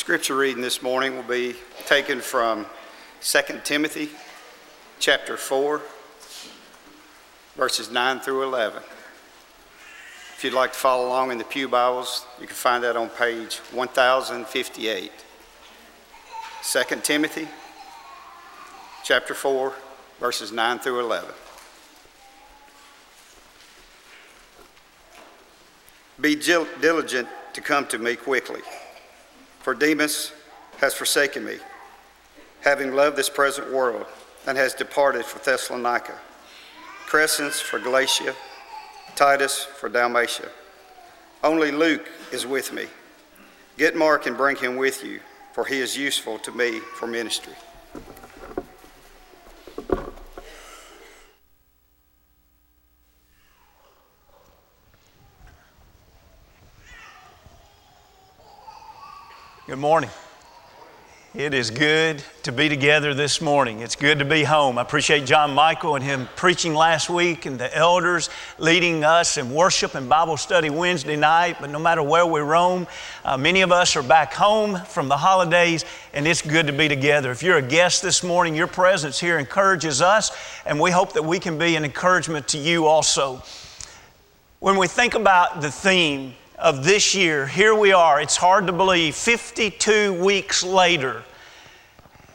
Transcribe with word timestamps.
Scripture 0.00 0.34
reading 0.34 0.62
this 0.62 0.80
morning 0.80 1.14
will 1.14 1.22
be 1.24 1.54
taken 1.84 2.22
from 2.22 2.64
2 3.20 3.38
Timothy 3.64 4.08
chapter 4.98 5.36
4, 5.36 5.82
verses 7.54 7.90
9 7.90 8.20
through 8.20 8.42
11. 8.44 8.82
If 10.38 10.42
you'd 10.42 10.54
like 10.54 10.72
to 10.72 10.78
follow 10.78 11.06
along 11.06 11.32
in 11.32 11.36
the 11.38 11.44
Pew 11.44 11.68
Bibles, 11.68 12.24
you 12.40 12.46
can 12.46 12.56
find 12.56 12.82
that 12.82 12.96
on 12.96 13.10
page 13.10 13.56
1058. 13.72 15.12
2 16.62 16.96
Timothy 17.02 17.46
chapter 19.04 19.34
4, 19.34 19.74
verses 20.18 20.50
9 20.50 20.78
through 20.78 21.00
11. 21.00 21.28
Be 26.18 26.36
diligent 26.36 27.28
to 27.52 27.60
come 27.60 27.86
to 27.88 27.98
me 27.98 28.16
quickly, 28.16 28.62
for 29.60 29.74
Demas 29.74 30.32
has 30.78 30.94
forsaken 30.94 31.44
me, 31.44 31.58
having 32.62 32.92
loved 32.94 33.16
this 33.16 33.30
present 33.30 33.72
world, 33.72 34.06
and 34.46 34.56
has 34.58 34.74
departed 34.74 35.24
for 35.24 35.38
Thessalonica. 35.38 36.18
Crescens 37.06 37.60
for 37.60 37.78
Galatia, 37.78 38.34
Titus 39.14 39.64
for 39.64 39.88
Dalmatia. 39.88 40.48
Only 41.42 41.70
Luke 41.70 42.08
is 42.32 42.46
with 42.46 42.72
me. 42.72 42.86
Get 43.76 43.96
Mark 43.96 44.26
and 44.26 44.36
bring 44.36 44.56
him 44.56 44.76
with 44.76 45.04
you, 45.04 45.20
for 45.52 45.64
he 45.64 45.80
is 45.80 45.96
useful 45.96 46.38
to 46.38 46.52
me 46.52 46.80
for 46.96 47.06
ministry. 47.06 47.54
Morning. 59.80 60.10
It 61.34 61.54
is 61.54 61.70
good 61.70 62.22
to 62.42 62.52
be 62.52 62.68
together 62.68 63.14
this 63.14 63.40
morning. 63.40 63.80
It's 63.80 63.96
good 63.96 64.18
to 64.18 64.26
be 64.26 64.44
home. 64.44 64.76
I 64.76 64.82
appreciate 64.82 65.24
John 65.24 65.54
Michael 65.54 65.94
and 65.94 66.04
him 66.04 66.28
preaching 66.36 66.74
last 66.74 67.08
week 67.08 67.46
and 67.46 67.58
the 67.58 67.74
elders 67.74 68.28
leading 68.58 69.04
us 69.04 69.38
in 69.38 69.50
worship 69.50 69.94
and 69.94 70.06
Bible 70.06 70.36
study 70.36 70.68
Wednesday 70.68 71.16
night. 71.16 71.56
But 71.62 71.70
no 71.70 71.78
matter 71.78 72.02
where 72.02 72.26
we 72.26 72.40
roam, 72.40 72.86
uh, 73.24 73.38
many 73.38 73.62
of 73.62 73.72
us 73.72 73.96
are 73.96 74.02
back 74.02 74.34
home 74.34 74.76
from 74.84 75.08
the 75.08 75.16
holidays 75.16 75.86
and 76.12 76.26
it's 76.26 76.42
good 76.42 76.66
to 76.66 76.74
be 76.74 76.86
together. 76.86 77.30
If 77.30 77.42
you're 77.42 77.56
a 77.56 77.62
guest 77.62 78.02
this 78.02 78.22
morning, 78.22 78.54
your 78.54 78.66
presence 78.66 79.18
here 79.18 79.38
encourages 79.38 80.02
us 80.02 80.30
and 80.66 80.78
we 80.78 80.90
hope 80.90 81.14
that 81.14 81.24
we 81.24 81.38
can 81.38 81.56
be 81.56 81.74
an 81.76 81.86
encouragement 81.86 82.48
to 82.48 82.58
you 82.58 82.84
also. 82.84 83.42
When 84.58 84.76
we 84.76 84.88
think 84.88 85.14
about 85.14 85.62
the 85.62 85.70
theme, 85.70 86.34
of 86.60 86.84
this 86.84 87.14
year, 87.14 87.46
here 87.46 87.74
we 87.74 87.92
are. 87.92 88.20
It's 88.20 88.36
hard 88.36 88.66
to 88.66 88.72
believe, 88.72 89.14
52 89.14 90.12
weeks 90.22 90.62
later, 90.62 91.22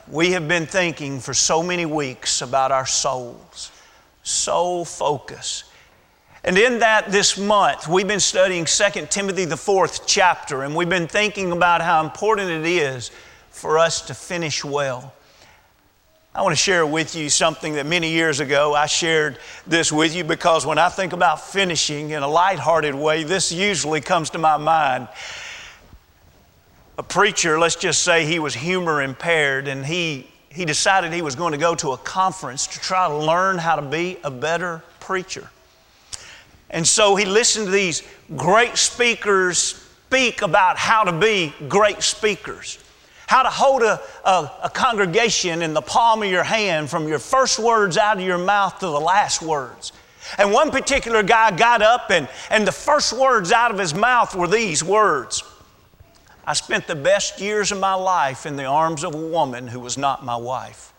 we 0.08 0.32
have 0.32 0.48
been 0.48 0.66
thinking 0.66 1.20
for 1.20 1.32
so 1.32 1.62
many 1.62 1.86
weeks 1.86 2.42
about 2.42 2.72
our 2.72 2.86
souls, 2.86 3.70
soul 4.22 4.84
focus. 4.84 5.64
And 6.42 6.58
in 6.58 6.80
that, 6.80 7.10
this 7.10 7.38
month, 7.38 7.88
we've 7.88 8.08
been 8.08 8.20
studying 8.20 8.64
2 8.64 9.06
Timothy, 9.10 9.44
the 9.44 9.56
fourth 9.56 10.06
chapter, 10.06 10.62
and 10.62 10.74
we've 10.74 10.88
been 10.88 11.08
thinking 11.08 11.52
about 11.52 11.80
how 11.80 12.04
important 12.04 12.50
it 12.50 12.66
is 12.66 13.10
for 13.50 13.78
us 13.78 14.02
to 14.02 14.14
finish 14.14 14.64
well. 14.64 15.12
I 16.36 16.42
want 16.42 16.52
to 16.52 16.62
share 16.62 16.84
with 16.84 17.16
you 17.16 17.30
something 17.30 17.76
that 17.76 17.86
many 17.86 18.10
years 18.10 18.40
ago 18.40 18.74
I 18.74 18.84
shared 18.84 19.38
this 19.66 19.90
with 19.90 20.14
you 20.14 20.22
because 20.22 20.66
when 20.66 20.76
I 20.76 20.90
think 20.90 21.14
about 21.14 21.40
finishing 21.40 22.10
in 22.10 22.22
a 22.22 22.28
lighthearted 22.28 22.94
way, 22.94 23.24
this 23.24 23.50
usually 23.50 24.02
comes 24.02 24.28
to 24.30 24.38
my 24.38 24.58
mind. 24.58 25.08
A 26.98 27.02
preacher, 27.02 27.58
let's 27.58 27.74
just 27.74 28.02
say 28.02 28.26
he 28.26 28.38
was 28.38 28.52
humor 28.52 29.00
impaired, 29.00 29.66
and 29.66 29.86
he, 29.86 30.28
he 30.50 30.66
decided 30.66 31.10
he 31.10 31.22
was 31.22 31.36
going 31.36 31.52
to 31.52 31.58
go 31.58 31.74
to 31.76 31.92
a 31.92 31.96
conference 31.96 32.66
to 32.66 32.80
try 32.80 33.08
to 33.08 33.16
learn 33.16 33.56
how 33.56 33.76
to 33.76 33.82
be 33.82 34.18
a 34.22 34.30
better 34.30 34.82
preacher. 35.00 35.48
And 36.68 36.86
so 36.86 37.16
he 37.16 37.24
listened 37.24 37.64
to 37.64 37.72
these 37.72 38.02
great 38.36 38.76
speakers 38.76 39.58
speak 39.58 40.42
about 40.42 40.76
how 40.76 41.04
to 41.04 41.12
be 41.12 41.54
great 41.66 42.02
speakers 42.02 42.76
how 43.26 43.42
to 43.42 43.50
hold 43.50 43.82
a, 43.82 44.00
a, 44.24 44.50
a, 44.64 44.70
congregation 44.70 45.62
in 45.62 45.74
the 45.74 45.82
palm 45.82 46.22
of 46.22 46.30
your 46.30 46.44
hand 46.44 46.88
from 46.88 47.08
your 47.08 47.18
first 47.18 47.58
words 47.58 47.96
out 47.96 48.18
of 48.18 48.24
your 48.24 48.38
mouth 48.38 48.78
to 48.78 48.86
the 48.86 49.00
last 49.00 49.42
words. 49.42 49.92
And 50.38 50.52
one 50.52 50.70
particular 50.70 51.22
guy 51.22 51.56
got 51.56 51.82
up, 51.82 52.10
and, 52.10 52.28
and 52.50 52.66
the 52.66 52.72
first 52.72 53.12
words 53.12 53.52
out 53.52 53.70
of 53.70 53.78
his 53.78 53.94
mouth 53.94 54.34
were 54.34 54.48
these 54.48 54.82
words 54.82 55.42
I 56.48 56.52
spent 56.52 56.86
the 56.86 56.94
best 56.94 57.40
years 57.40 57.72
of 57.72 57.80
my 57.80 57.94
life 57.94 58.46
in 58.46 58.54
the 58.54 58.66
arms 58.66 59.02
of 59.02 59.14
a 59.14 59.18
woman 59.18 59.66
who 59.66 59.80
was 59.80 59.98
not 59.98 60.24
my 60.24 60.36
wife. 60.36 60.92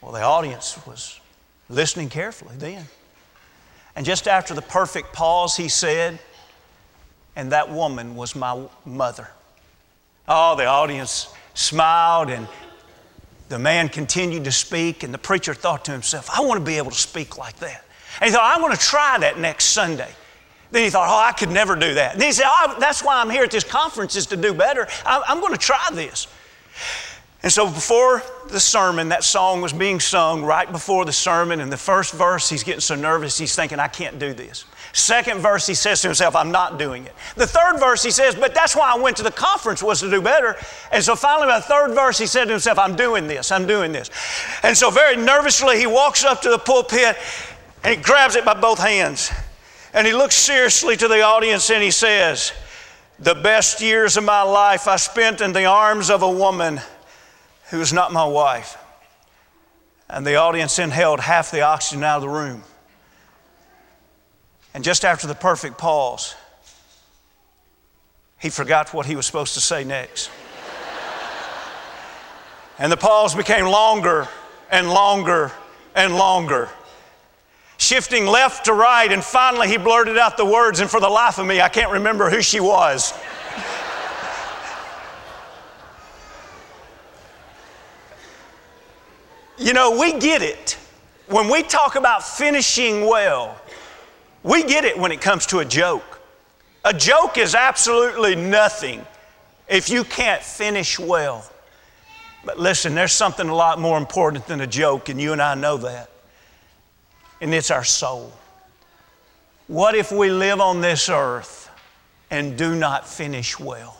Well, 0.00 0.12
the 0.12 0.22
audience 0.22 0.78
was 0.86 1.20
listening 1.68 2.08
carefully 2.08 2.56
then. 2.56 2.86
And 3.94 4.06
just 4.06 4.26
after 4.26 4.54
the 4.54 4.62
perfect 4.62 5.12
pause, 5.12 5.56
he 5.56 5.68
said, 5.68 6.18
And 7.36 7.52
that 7.52 7.70
woman 7.70 8.16
was 8.16 8.34
my 8.34 8.66
mother. 8.86 9.28
Oh, 10.32 10.54
the 10.54 10.66
audience 10.66 11.28
smiled 11.54 12.30
and 12.30 12.46
the 13.48 13.58
man 13.58 13.88
continued 13.88 14.44
to 14.44 14.52
speak, 14.52 15.02
and 15.02 15.12
the 15.12 15.18
preacher 15.18 15.54
thought 15.54 15.84
to 15.86 15.90
himself, 15.90 16.30
I 16.30 16.40
want 16.42 16.60
to 16.60 16.64
be 16.64 16.76
able 16.78 16.92
to 16.92 16.96
speak 16.96 17.36
like 17.36 17.56
that. 17.56 17.84
And 18.20 18.30
he 18.30 18.32
thought, 18.32 18.54
I'm 18.54 18.62
going 18.62 18.72
to 18.72 18.78
try 18.78 19.18
that 19.18 19.40
next 19.40 19.64
Sunday. 19.64 20.08
Then 20.70 20.84
he 20.84 20.90
thought, 20.90 21.08
oh, 21.08 21.28
I 21.28 21.32
could 21.32 21.50
never 21.50 21.74
do 21.74 21.94
that. 21.94 22.14
And 22.14 22.22
he 22.22 22.30
said, 22.30 22.46
oh, 22.46 22.76
that's 22.78 23.02
why 23.02 23.20
I'm 23.20 23.28
here 23.28 23.42
at 23.42 23.50
this 23.50 23.64
conference 23.64 24.14
is 24.14 24.26
to 24.26 24.36
do 24.36 24.54
better. 24.54 24.86
I'm 25.04 25.40
going 25.40 25.52
to 25.52 25.58
try 25.58 25.84
this. 25.92 26.28
And 27.42 27.50
so 27.50 27.66
before 27.66 28.22
the 28.50 28.60
sermon, 28.60 29.08
that 29.08 29.24
song 29.24 29.62
was 29.62 29.72
being 29.72 29.98
sung 29.98 30.44
right 30.44 30.70
before 30.70 31.04
the 31.04 31.12
sermon. 31.12 31.58
And 31.58 31.72
the 31.72 31.76
first 31.76 32.14
verse, 32.14 32.48
he's 32.48 32.62
getting 32.62 32.80
so 32.80 32.94
nervous, 32.94 33.36
he's 33.36 33.56
thinking, 33.56 33.80
I 33.80 33.88
can't 33.88 34.20
do 34.20 34.32
this. 34.32 34.64
Second 34.92 35.40
verse, 35.40 35.66
he 35.66 35.74
says 35.74 36.02
to 36.02 36.08
himself, 36.08 36.34
I'm 36.34 36.50
not 36.50 36.78
doing 36.78 37.06
it. 37.06 37.14
The 37.36 37.46
third 37.46 37.78
verse, 37.78 38.02
he 38.02 38.10
says, 38.10 38.34
but 38.34 38.54
that's 38.54 38.74
why 38.74 38.92
I 38.92 38.98
went 38.98 39.16
to 39.18 39.22
the 39.22 39.30
conference 39.30 39.82
was 39.82 40.00
to 40.00 40.10
do 40.10 40.20
better. 40.20 40.56
And 40.90 41.02
so 41.02 41.14
finally, 41.14 41.46
by 41.46 41.60
the 41.60 41.64
third 41.64 41.94
verse, 41.94 42.18
he 42.18 42.26
said 42.26 42.46
to 42.46 42.50
himself, 42.50 42.78
I'm 42.78 42.96
doing 42.96 43.28
this, 43.28 43.52
I'm 43.52 43.66
doing 43.66 43.92
this. 43.92 44.10
And 44.64 44.76
so 44.76 44.90
very 44.90 45.16
nervously, 45.16 45.78
he 45.78 45.86
walks 45.86 46.24
up 46.24 46.42
to 46.42 46.50
the 46.50 46.58
pulpit 46.58 47.16
and 47.84 47.96
he 47.96 48.02
grabs 48.02 48.34
it 48.34 48.44
by 48.44 48.54
both 48.60 48.80
hands. 48.80 49.30
And 49.94 50.06
he 50.06 50.12
looks 50.12 50.34
seriously 50.34 50.96
to 50.96 51.08
the 51.08 51.22
audience 51.22 51.70
and 51.70 51.82
he 51.82 51.90
says, 51.90 52.52
The 53.20 53.34
best 53.34 53.80
years 53.80 54.16
of 54.16 54.24
my 54.24 54.42
life 54.42 54.88
I 54.88 54.96
spent 54.96 55.40
in 55.40 55.52
the 55.52 55.66
arms 55.66 56.10
of 56.10 56.22
a 56.22 56.30
woman 56.30 56.80
who 57.70 57.80
is 57.80 57.92
not 57.92 58.12
my 58.12 58.24
wife. 58.24 58.76
And 60.08 60.26
the 60.26 60.34
audience 60.34 60.80
inhaled 60.80 61.20
half 61.20 61.52
the 61.52 61.60
oxygen 61.60 62.02
out 62.02 62.16
of 62.16 62.22
the 62.22 62.28
room. 62.28 62.64
And 64.74 64.84
just 64.84 65.04
after 65.04 65.26
the 65.26 65.34
perfect 65.34 65.78
pause, 65.78 66.34
he 68.38 68.50
forgot 68.50 68.94
what 68.94 69.06
he 69.06 69.16
was 69.16 69.26
supposed 69.26 69.54
to 69.54 69.60
say 69.60 69.84
next. 69.84 70.30
and 72.78 72.90
the 72.90 72.96
pause 72.96 73.34
became 73.34 73.66
longer 73.66 74.28
and 74.70 74.88
longer 74.88 75.52
and 75.94 76.14
longer, 76.14 76.68
shifting 77.76 78.26
left 78.26 78.66
to 78.66 78.72
right, 78.72 79.10
and 79.10 79.22
finally 79.24 79.68
he 79.68 79.76
blurted 79.76 80.16
out 80.16 80.36
the 80.36 80.44
words, 80.44 80.80
and 80.80 80.88
for 80.88 81.00
the 81.00 81.08
life 81.08 81.38
of 81.38 81.46
me, 81.46 81.60
I 81.60 81.68
can't 81.68 81.90
remember 81.90 82.30
who 82.30 82.40
she 82.40 82.60
was. 82.60 83.12
you 89.58 89.74
know, 89.74 89.98
we 89.98 90.18
get 90.18 90.42
it. 90.42 90.78
When 91.26 91.50
we 91.50 91.62
talk 91.62 91.96
about 91.96 92.24
finishing 92.24 93.06
well, 93.06 93.59
we 94.42 94.62
get 94.62 94.84
it 94.84 94.98
when 94.98 95.12
it 95.12 95.20
comes 95.20 95.46
to 95.46 95.58
a 95.58 95.64
joke. 95.64 96.20
A 96.84 96.94
joke 96.94 97.36
is 97.36 97.54
absolutely 97.54 98.36
nothing 98.36 99.04
if 99.68 99.90
you 99.90 100.04
can't 100.04 100.42
finish 100.42 100.98
well. 100.98 101.48
But 102.44 102.58
listen, 102.58 102.94
there's 102.94 103.12
something 103.12 103.48
a 103.48 103.54
lot 103.54 103.78
more 103.78 103.98
important 103.98 104.46
than 104.46 104.62
a 104.62 104.66
joke, 104.66 105.10
and 105.10 105.20
you 105.20 105.32
and 105.32 105.42
I 105.42 105.54
know 105.54 105.76
that. 105.78 106.10
And 107.40 107.52
it's 107.52 107.70
our 107.70 107.84
soul. 107.84 108.32
What 109.66 109.94
if 109.94 110.10
we 110.10 110.30
live 110.30 110.60
on 110.60 110.80
this 110.80 111.08
earth 111.08 111.70
and 112.30 112.56
do 112.56 112.74
not 112.74 113.06
finish 113.06 113.58
well? 113.58 113.96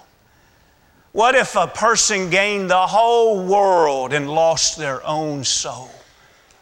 What 1.13 1.35
if 1.35 1.57
a 1.57 1.67
person 1.67 2.31
gained 2.31 2.71
the 2.71 2.87
whole 2.87 3.45
world 3.45 4.13
and 4.13 4.31
lost 4.31 4.79
their 4.79 5.05
own 5.07 5.45
soul? 5.45 5.91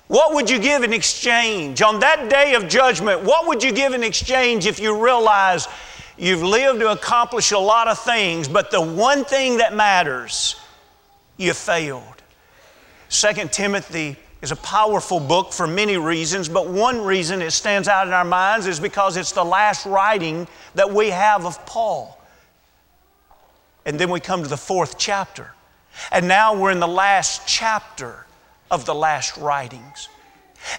What 0.09 0.35
would 0.35 0.49
you 0.49 0.59
give 0.59 0.83
in 0.83 0.95
exchange? 0.95 1.83
On 1.83 2.01
that 2.01 2.31
day 2.31 2.55
of 2.55 2.67
judgment, 2.67 3.23
what 3.23 3.47
would 3.47 3.63
you 3.63 3.73
give 3.73 3.93
in 3.93 4.03
exchange 4.03 4.67
if 4.67 4.81
you 4.81 5.03
realize 5.03 5.69
you've 6.17 6.43
lived 6.43 6.81
to 6.81 6.91
accomplish 6.91 7.53
a 7.53 7.59
lot 7.59 7.89
of 7.89 7.99
things, 7.99 8.49
but 8.49 8.71
the 8.71 8.81
one 8.81 9.25
thing 9.27 9.59
that 9.59 9.75
matters, 9.75 10.57
you 11.37 11.53
failed? 11.53 12.03
Second 13.11 13.53
Timothy 13.53 14.17
is 14.41 14.51
a 14.51 14.57
powerful 14.57 15.21
book 15.21 15.53
for 15.53 15.67
many 15.67 15.99
reasons, 15.99 16.49
but 16.49 16.69
one 16.69 17.03
reason 17.05 17.43
it 17.43 17.51
stands 17.51 17.87
out 17.87 18.07
in 18.07 18.15
our 18.15 18.25
minds 18.25 18.67
is 18.67 18.81
because 18.81 19.19
it's 19.19 19.33
the 19.33 19.45
last 19.45 19.85
writing 19.85 20.49
that 20.75 20.91
we 20.91 21.11
have 21.11 21.45
of 21.45 21.65
Paul. 21.67 22.19
And 23.85 23.99
then 23.99 24.11
we 24.11 24.21
come 24.21 24.43
to 24.43 24.49
the 24.49 24.57
fourth 24.57 24.97
chapter. 24.97 25.53
And 26.13 26.29
now 26.29 26.55
we're 26.55 26.71
in 26.71 26.81
the 26.81 26.89
last 26.89 27.47
chapter 27.47 28.25
of 28.71 28.85
the 28.85 28.95
last 28.95 29.37
writings. 29.37 30.09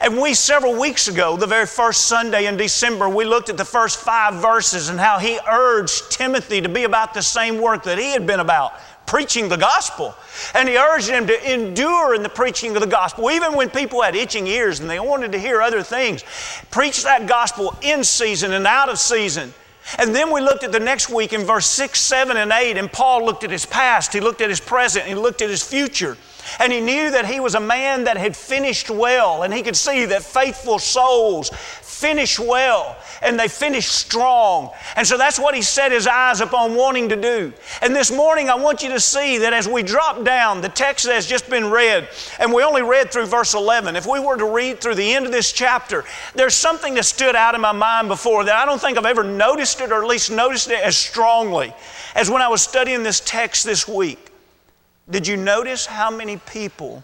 And 0.01 0.17
we, 0.19 0.33
several 0.33 0.79
weeks 0.79 1.07
ago, 1.07 1.37
the 1.37 1.47
very 1.47 1.65
first 1.65 2.07
Sunday 2.07 2.45
in 2.45 2.57
December, 2.57 3.09
we 3.09 3.25
looked 3.25 3.49
at 3.49 3.57
the 3.57 3.65
first 3.65 3.97
five 3.97 4.35
verses 4.41 4.89
and 4.89 4.99
how 4.99 5.19
he 5.19 5.39
urged 5.49 6.11
Timothy 6.11 6.61
to 6.61 6.69
be 6.69 6.83
about 6.83 7.13
the 7.13 7.21
same 7.21 7.61
work 7.61 7.83
that 7.83 7.97
he 7.97 8.11
had 8.11 8.27
been 8.27 8.39
about, 8.39 8.73
preaching 9.05 9.47
the 9.47 9.57
gospel. 9.57 10.15
And 10.53 10.67
he 10.69 10.77
urged 10.77 11.09
him 11.09 11.27
to 11.27 11.53
endure 11.53 12.13
in 12.13 12.23
the 12.23 12.29
preaching 12.29 12.75
of 12.75 12.81
the 12.81 12.87
gospel, 12.87 13.31
even 13.31 13.53
when 13.53 13.69
people 13.69 14.01
had 14.01 14.15
itching 14.15 14.47
ears 14.47 14.79
and 14.79 14.89
they 14.89 14.99
wanted 14.99 15.31
to 15.31 15.39
hear 15.39 15.61
other 15.61 15.81
things. 15.81 16.23
Preach 16.69 17.03
that 17.03 17.27
gospel 17.27 17.75
in 17.81 18.03
season 18.03 18.53
and 18.53 18.67
out 18.67 18.89
of 18.89 18.99
season. 18.99 19.53
And 19.97 20.13
then 20.13 20.31
we 20.31 20.41
looked 20.41 20.63
at 20.63 20.71
the 20.71 20.79
next 20.79 21.09
week 21.09 21.33
in 21.33 21.45
verse 21.45 21.65
6, 21.65 21.99
7, 21.99 22.37
and 22.37 22.51
8, 22.51 22.77
and 22.77 22.91
Paul 22.91 23.25
looked 23.25 23.43
at 23.43 23.49
his 23.49 23.65
past, 23.65 24.13
he 24.13 24.19
looked 24.19 24.41
at 24.41 24.49
his 24.49 24.59
present, 24.59 25.05
he 25.05 25.15
looked 25.15 25.41
at 25.41 25.49
his 25.49 25.63
future. 25.63 26.15
And 26.57 26.73
he 26.73 26.81
knew 26.81 27.11
that 27.11 27.25
he 27.25 27.39
was 27.39 27.55
a 27.55 27.59
man 27.59 28.05
that 28.05 28.17
had 28.17 28.35
finished 28.35 28.89
well, 28.89 29.43
and 29.43 29.53
he 29.53 29.61
could 29.61 29.75
see 29.75 30.05
that 30.05 30.23
faithful 30.23 30.79
souls 30.79 31.51
finish 31.99 32.39
well 32.39 32.95
and 33.21 33.37
they 33.37 33.49
finish 33.49 33.87
strong. 33.87 34.71
And 34.95 35.05
so 35.05 35.17
that's 35.17 35.37
what 35.37 35.53
he 35.53 35.61
set 35.61 35.91
his 35.91 36.07
eyes 36.07 36.39
upon 36.39 36.75
wanting 36.75 37.09
to 37.09 37.17
do. 37.17 37.51
And 37.81 37.93
this 37.93 38.09
morning, 38.09 38.49
I 38.49 38.55
want 38.55 38.81
you 38.81 38.89
to 38.89 38.99
see 39.01 39.39
that 39.39 39.51
as 39.51 39.67
we 39.67 39.83
drop 39.83 40.23
down, 40.23 40.61
the 40.61 40.69
text 40.69 41.05
has 41.07 41.27
just 41.27 41.49
been 41.49 41.69
read, 41.69 42.07
and 42.39 42.53
we 42.53 42.63
only 42.63 42.81
read 42.81 43.11
through 43.11 43.25
verse 43.25 43.53
11. 43.53 43.97
If 43.97 44.07
we 44.07 44.19
were 44.19 44.37
to 44.37 44.45
read 44.45 44.79
through 44.79 44.95
the 44.95 45.13
end 45.13 45.25
of 45.25 45.33
this 45.33 45.51
chapter, 45.51 46.05
there's 46.35 46.53
something 46.53 46.93
that 46.93 47.03
stood 47.03 47.35
out 47.35 47.53
in 47.53 47.61
my 47.61 47.73
mind 47.73 48.07
before 48.07 48.45
that 48.45 48.55
I 48.55 48.65
don't 48.65 48.79
think 48.79 48.97
I've 48.97 49.05
ever 49.05 49.23
noticed 49.23 49.81
it, 49.81 49.91
or 49.91 50.01
at 50.01 50.07
least 50.07 50.31
noticed 50.31 50.69
it 50.69 50.81
as 50.81 50.95
strongly 50.95 51.73
as 52.15 52.29
when 52.29 52.41
I 52.41 52.47
was 52.47 52.61
studying 52.61 53.03
this 53.03 53.19
text 53.19 53.65
this 53.65 53.87
week. 53.87 54.28
Did 55.09 55.25
you 55.25 55.37
notice 55.37 55.85
how 55.85 56.11
many 56.11 56.37
people 56.37 57.03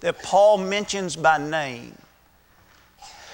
that 0.00 0.22
Paul 0.22 0.58
mentions 0.58 1.16
by 1.16 1.38
name? 1.38 1.96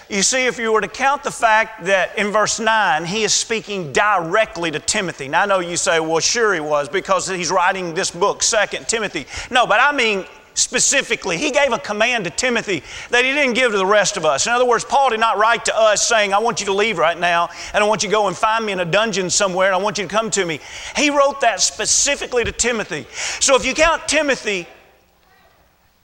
You 0.08 0.22
see, 0.22 0.46
if 0.46 0.58
you 0.58 0.70
were 0.70 0.82
to 0.82 0.88
count 0.88 1.22
the 1.22 1.30
fact 1.30 1.84
that 1.84 2.16
in 2.18 2.30
verse 2.30 2.60
9 2.60 3.04
he 3.04 3.24
is 3.24 3.32
speaking 3.32 3.92
directly 3.92 4.70
to 4.70 4.78
Timothy. 4.78 5.28
Now 5.28 5.42
I 5.42 5.46
know 5.46 5.60
you 5.60 5.76
say, 5.76 5.98
well, 5.98 6.20
sure 6.20 6.52
he 6.52 6.60
was 6.60 6.88
because 6.88 7.26
he's 7.28 7.50
writing 7.50 7.94
this 7.94 8.10
book, 8.10 8.42
Second 8.42 8.86
Timothy. 8.86 9.26
No, 9.50 9.66
but 9.66 9.80
I 9.80 9.92
mean 9.92 10.26
specifically, 10.54 11.36
he 11.36 11.50
gave 11.50 11.72
a 11.72 11.78
command 11.78 12.24
to 12.24 12.30
Timothy 12.30 12.82
that 13.10 13.24
he 13.24 13.32
didn't 13.32 13.54
give 13.54 13.72
to 13.72 13.78
the 13.78 13.86
rest 13.86 14.16
of 14.16 14.24
us. 14.24 14.46
In 14.46 14.52
other 14.52 14.64
words, 14.64 14.84
Paul 14.84 15.10
did 15.10 15.20
not 15.20 15.36
write 15.36 15.64
to 15.66 15.76
us 15.76 16.06
saying, 16.06 16.32
I 16.32 16.38
want 16.38 16.60
you 16.60 16.66
to 16.66 16.72
leave 16.72 16.98
right 16.98 17.18
now, 17.18 17.50
and 17.72 17.82
I 17.82 17.86
want 17.86 18.02
you 18.02 18.08
to 18.08 18.12
go 18.12 18.28
and 18.28 18.36
find 18.36 18.64
me 18.64 18.72
in 18.72 18.80
a 18.80 18.84
dungeon 18.84 19.30
somewhere, 19.30 19.66
and 19.66 19.74
I 19.74 19.78
want 19.78 19.98
you 19.98 20.04
to 20.04 20.10
come 20.10 20.30
to 20.30 20.44
me. 20.44 20.60
He 20.96 21.10
wrote 21.10 21.40
that 21.42 21.60
specifically 21.60 22.44
to 22.44 22.52
Timothy. 22.52 23.06
So 23.40 23.56
if 23.56 23.66
you 23.66 23.74
count 23.74 24.08
Timothy, 24.08 24.66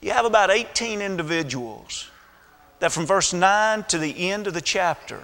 you 0.01 0.11
have 0.11 0.25
about 0.25 0.51
18 0.51 1.01
individuals 1.01 2.09
that 2.79 2.91
from 2.91 3.05
verse 3.05 3.33
9 3.33 3.83
to 3.85 3.97
the 3.97 4.29
end 4.29 4.47
of 4.47 4.53
the 4.53 4.61
chapter 4.61 5.23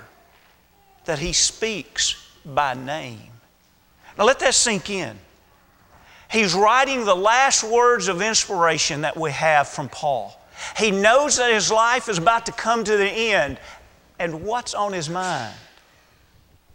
that 1.06 1.20
he 1.20 1.34
speaks 1.34 2.24
by 2.46 2.74
name. 2.76 3.32
Now 4.18 4.26
let 4.26 4.40
that 4.40 4.54
sink 4.54 4.90
in. 4.90 5.18
He's 6.30 6.54
writing 6.54 7.06
the 7.06 7.16
last 7.16 7.64
words 7.64 8.08
of 8.08 8.22
inspiration 8.22 9.02
that 9.02 9.16
we 9.16 9.32
have 9.32 9.68
from 9.68 9.90
Paul. 9.90 10.40
He 10.78 10.92
knows 10.92 11.38
that 11.38 11.52
his 11.52 11.72
life 11.72 12.10
is 12.10 12.18
about 12.18 12.46
to 12.48 12.52
come 12.52 12.84
to 12.84 12.98
the 12.98 13.10
end. 13.10 13.60
And 14.20 14.44
what's 14.44 14.74
on 14.74 14.94
his 14.94 15.10
mind? 15.10 15.54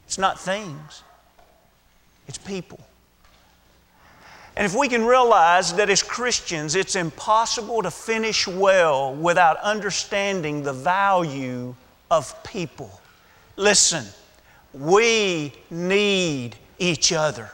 It's 0.07 0.19
not 0.19 0.39
things, 0.39 1.03
it's 2.29 2.39
people. 2.39 2.81
And 4.55 4.67
if 4.67 4.75
we 4.75 4.89
can 4.89 5.05
realize 5.05 5.73
that 5.75 5.89
as 5.89 6.03
Christians 6.03 6.75
it's 6.75 6.95
impossible 6.95 7.83
to 7.83 7.91
finish 7.91 8.47
well 8.47 9.15
without 9.15 9.57
understanding 9.59 10.63
the 10.63 10.75
value 10.75 11.75
of 12.11 12.43
people, 12.45 13.01
listen, 13.57 14.05
we 14.75 15.53
need 15.71 16.57
each 16.79 17.13
other. 17.13 17.51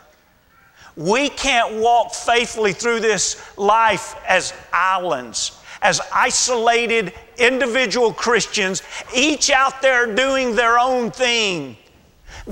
We 0.97 1.29
can't 1.29 1.75
walk 1.75 2.15
faithfully 2.15 2.73
through 2.73 3.01
this 3.01 3.41
life 3.57 4.17
as 4.27 4.53
islands, 4.73 5.59
as 5.83 6.01
isolated 6.13 7.13
individual 7.39 8.13
Christians, 8.13 8.83
each 9.15 9.51
out 9.51 9.81
there 9.81 10.13
doing 10.15 10.55
their 10.55 10.79
own 10.79 11.11
thing. 11.11 11.77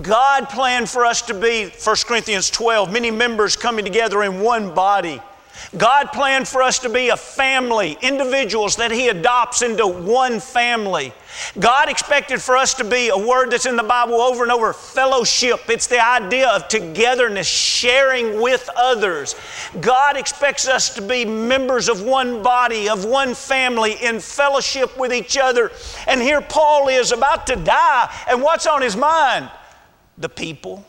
God 0.01 0.49
planned 0.49 0.89
for 0.89 1.07
us 1.07 1.23
to 1.23 1.35
be, 1.35 1.69
1 1.69 1.97
Corinthians 2.07 2.51
12, 2.51 2.93
many 2.93 3.11
members 3.11 3.57
coming 3.57 3.85
together 3.85 4.23
in 4.23 4.41
one 4.41 4.75
body. 4.75 5.21
God 5.77 6.13
planned 6.13 6.49
for 6.49 6.63
us 6.63 6.79
to 6.81 6.89
be 6.89 7.09
a 7.09 7.17
family, 7.17 7.97
individuals 8.03 8.77
that 8.77 8.91
He 8.91 9.09
adopts 9.09 9.63
into 9.63 9.87
one 9.87 10.41
family. 10.41 11.13
God 11.59 11.89
expected 11.89 12.41
for 12.41 12.57
us 12.57 12.75
to 12.75 12.85
be 12.85 13.09
a 13.09 13.17
word 13.17 13.51
that's 13.51 13.67
in 13.67 13.77
the 13.77 13.83
Bible 13.83 14.15
over 14.15 14.43
and 14.43 14.53
over 14.53 14.73
fellowship. 14.73 15.69
It's 15.69 15.87
the 15.87 16.05
idea 16.05 16.49
of 16.49 16.69
togetherness, 16.69 17.47
sharing 17.47 18.41
with 18.41 18.69
others. 18.77 19.35
God 19.81 20.17
expects 20.17 20.69
us 20.69 20.95
to 20.95 21.03
be 21.03 21.25
members 21.25 21.89
of 21.89 22.03
one 22.03 22.43
body, 22.43 22.89
of 22.89 23.05
one 23.05 23.35
family, 23.35 23.95
in 24.03 24.21
fellowship 24.21 24.97
with 24.99 25.13
each 25.13 25.37
other. 25.37 25.71
And 26.07 26.21
here 26.21 26.41
Paul 26.41 26.89
is 26.89 27.13
about 27.13 27.47
to 27.49 27.57
die, 27.57 28.15
and 28.29 28.43
what's 28.43 28.67
on 28.67 28.83
his 28.83 28.97
mind? 28.97 29.51
The 30.19 30.29
people 30.29 30.85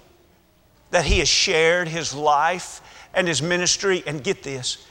that 0.91 1.05
he 1.05 1.19
has 1.19 1.27
shared 1.27 1.87
his 1.87 2.13
life 2.13 2.81
and 3.13 3.27
his 3.27 3.41
ministry, 3.41 4.03
and 4.05 4.23
get 4.23 4.43
this, 4.43 4.85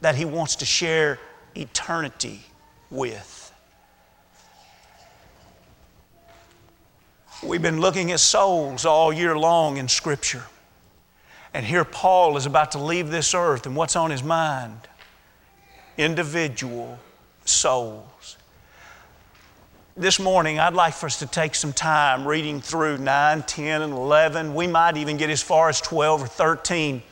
that 0.00 0.14
he 0.14 0.24
wants 0.24 0.56
to 0.56 0.64
share 0.64 1.18
eternity 1.54 2.40
with. 2.90 3.52
We've 7.42 7.62
been 7.62 7.80
looking 7.80 8.10
at 8.10 8.20
souls 8.20 8.84
all 8.84 9.12
year 9.12 9.38
long 9.38 9.76
in 9.76 9.88
Scripture. 9.88 10.44
And 11.54 11.64
here 11.64 11.84
Paul 11.84 12.36
is 12.36 12.46
about 12.46 12.72
to 12.72 12.78
leave 12.78 13.10
this 13.10 13.34
earth, 13.34 13.66
and 13.66 13.76
what's 13.76 13.96
on 13.96 14.10
his 14.10 14.22
mind? 14.22 14.80
Individual 15.96 16.98
souls. 17.44 18.36
This 19.96 20.20
morning, 20.20 20.60
I'd 20.60 20.74
like 20.74 20.94
for 20.94 21.06
us 21.06 21.18
to 21.20 21.26
take 21.26 21.54
some 21.54 21.72
time 21.72 22.26
reading 22.26 22.60
through 22.60 22.98
9, 22.98 23.42
10, 23.42 23.82
and 23.82 23.92
11. 23.92 24.54
We 24.54 24.66
might 24.66 24.96
even 24.96 25.16
get 25.16 25.30
as 25.30 25.42
far 25.42 25.68
as 25.68 25.80
12 25.80 26.22
or 26.22 26.26
13. 26.26 27.02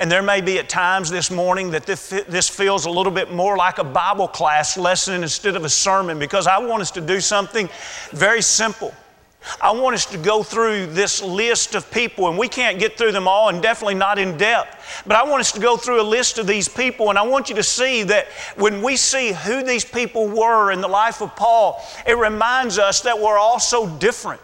And 0.00 0.10
there 0.10 0.22
may 0.22 0.40
be 0.40 0.58
at 0.58 0.70
times 0.70 1.10
this 1.10 1.30
morning 1.30 1.72
that 1.72 1.84
this, 1.84 2.08
this 2.26 2.48
feels 2.48 2.86
a 2.86 2.90
little 2.90 3.12
bit 3.12 3.30
more 3.30 3.58
like 3.58 3.76
a 3.76 3.84
Bible 3.84 4.28
class 4.28 4.78
lesson 4.78 5.22
instead 5.22 5.56
of 5.56 5.64
a 5.66 5.68
sermon 5.68 6.18
because 6.18 6.46
I 6.46 6.56
want 6.56 6.80
us 6.80 6.90
to 6.92 7.02
do 7.02 7.20
something 7.20 7.68
very 8.10 8.40
simple. 8.40 8.94
I 9.60 9.72
want 9.72 9.94
us 9.94 10.06
to 10.06 10.16
go 10.16 10.42
through 10.42 10.86
this 10.86 11.22
list 11.22 11.74
of 11.74 11.90
people, 11.90 12.28
and 12.28 12.38
we 12.38 12.48
can't 12.48 12.78
get 12.78 12.96
through 12.96 13.12
them 13.12 13.28
all, 13.28 13.50
and 13.50 13.62
definitely 13.62 13.94
not 13.94 14.18
in 14.18 14.38
depth. 14.38 15.02
But 15.06 15.16
I 15.16 15.22
want 15.22 15.40
us 15.40 15.52
to 15.52 15.60
go 15.60 15.76
through 15.76 16.00
a 16.00 16.02
list 16.02 16.38
of 16.38 16.46
these 16.46 16.68
people, 16.68 17.10
and 17.10 17.18
I 17.18 17.22
want 17.22 17.50
you 17.50 17.54
to 17.56 17.62
see 17.62 18.02
that 18.04 18.26
when 18.56 18.82
we 18.82 18.96
see 18.96 19.32
who 19.32 19.62
these 19.62 19.84
people 19.84 20.28
were 20.28 20.72
in 20.72 20.80
the 20.80 20.88
life 20.88 21.20
of 21.20 21.36
Paul, 21.36 21.82
it 22.06 22.16
reminds 22.16 22.78
us 22.78 23.02
that 23.02 23.18
we're 23.18 23.38
all 23.38 23.60
so 23.60 23.86
different. 23.86 24.40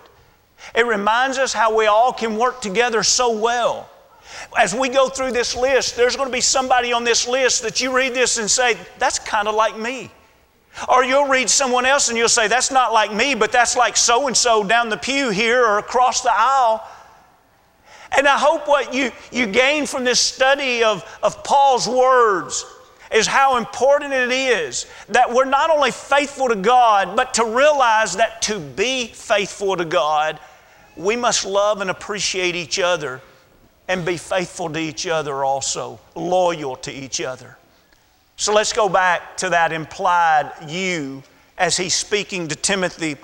It 0.75 0.87
reminds 0.87 1.39
us 1.39 1.55
how 1.55 1.75
we 1.75 1.87
all 1.87 2.13
can 2.13 2.37
work 2.37 2.61
together 2.61 3.03
so 3.03 3.39
well. 3.39 3.89
As 4.59 4.75
we 4.75 4.89
go 4.89 5.09
through 5.09 5.33
this 5.33 5.55
list, 5.57 5.97
there's 5.97 6.17
going 6.17 6.29
to 6.29 6.33
be 6.33 6.41
somebody 6.41 6.93
on 6.93 7.05
this 7.05 7.27
list 7.27 7.63
that 7.63 7.81
you 7.81 7.95
read 7.95 8.15
this 8.15 8.39
and 8.39 8.51
say, 8.51 8.77
that's 8.99 9.19
kind 9.19 9.49
of 9.49 9.55
like 9.55 9.79
me. 9.79 10.11
Or 10.89 11.05
you'll 11.05 11.29
read 11.29 11.49
someone 11.49 11.87
else 11.87 12.09
and 12.09 12.19
you'll 12.19 12.29
say, 12.29 12.49
That's 12.49 12.71
not 12.71 12.93
like 12.93 13.13
me, 13.13 13.35
but 13.35 13.51
that's 13.51 13.77
like 13.77 13.97
so 13.97 14.27
and 14.27 14.37
so 14.37 14.63
down 14.63 14.89
the 14.91 14.97
pew 14.97 15.31
here 15.31 15.65
or 15.65 15.79
across 15.79 16.21
the 16.21 16.31
aisle. 16.33 16.87
And 18.17 18.29
I 18.29 18.39
hope 18.39 18.69
what 18.69 18.95
you, 18.95 19.11
you 19.33 19.47
gain 19.47 19.87
from 19.87 20.05
this 20.05 20.21
study 20.21 20.85
of, 20.85 21.05
of 21.23 21.43
Paul's 21.43 21.89
words 21.89 22.65
is 23.13 23.27
how 23.27 23.57
important 23.57 24.13
it 24.13 24.31
is 24.31 24.87
that 25.09 25.33
we're 25.33 25.45
not 25.45 25.71
only 25.71 25.91
faithful 25.91 26.49
to 26.49 26.57
God, 26.57 27.17
but 27.17 27.35
to 27.35 27.45
realize 27.45 28.17
that 28.17 28.43
to 28.43 28.59
be 28.59 29.09
faithful 29.09 29.77
to 29.77 29.85
God, 29.85 30.39
we 30.97 31.17
must 31.17 31.45
love 31.45 31.81
and 31.81 31.91
appreciate 31.91 32.55
each 32.55 32.79
other 32.79 33.21
and 33.89 34.05
be 34.05 34.17
faithful 34.17 34.71
to 34.71 34.79
each 34.79 35.07
other 35.07 35.45
also, 35.45 36.01
loyal 36.15 36.77
to 36.77 36.93
each 36.93 37.21
other. 37.21 37.57
So 38.37 38.53
let's 38.53 38.73
go 38.73 38.89
back 38.89 39.37
to 39.39 39.51
that 39.51 39.73
implied 39.73 40.53
you 40.69 41.23
as 41.57 41.77
he's 41.77 41.95
speaking 41.95 42.49
to 42.49 42.57
Timothy. 42.57 43.17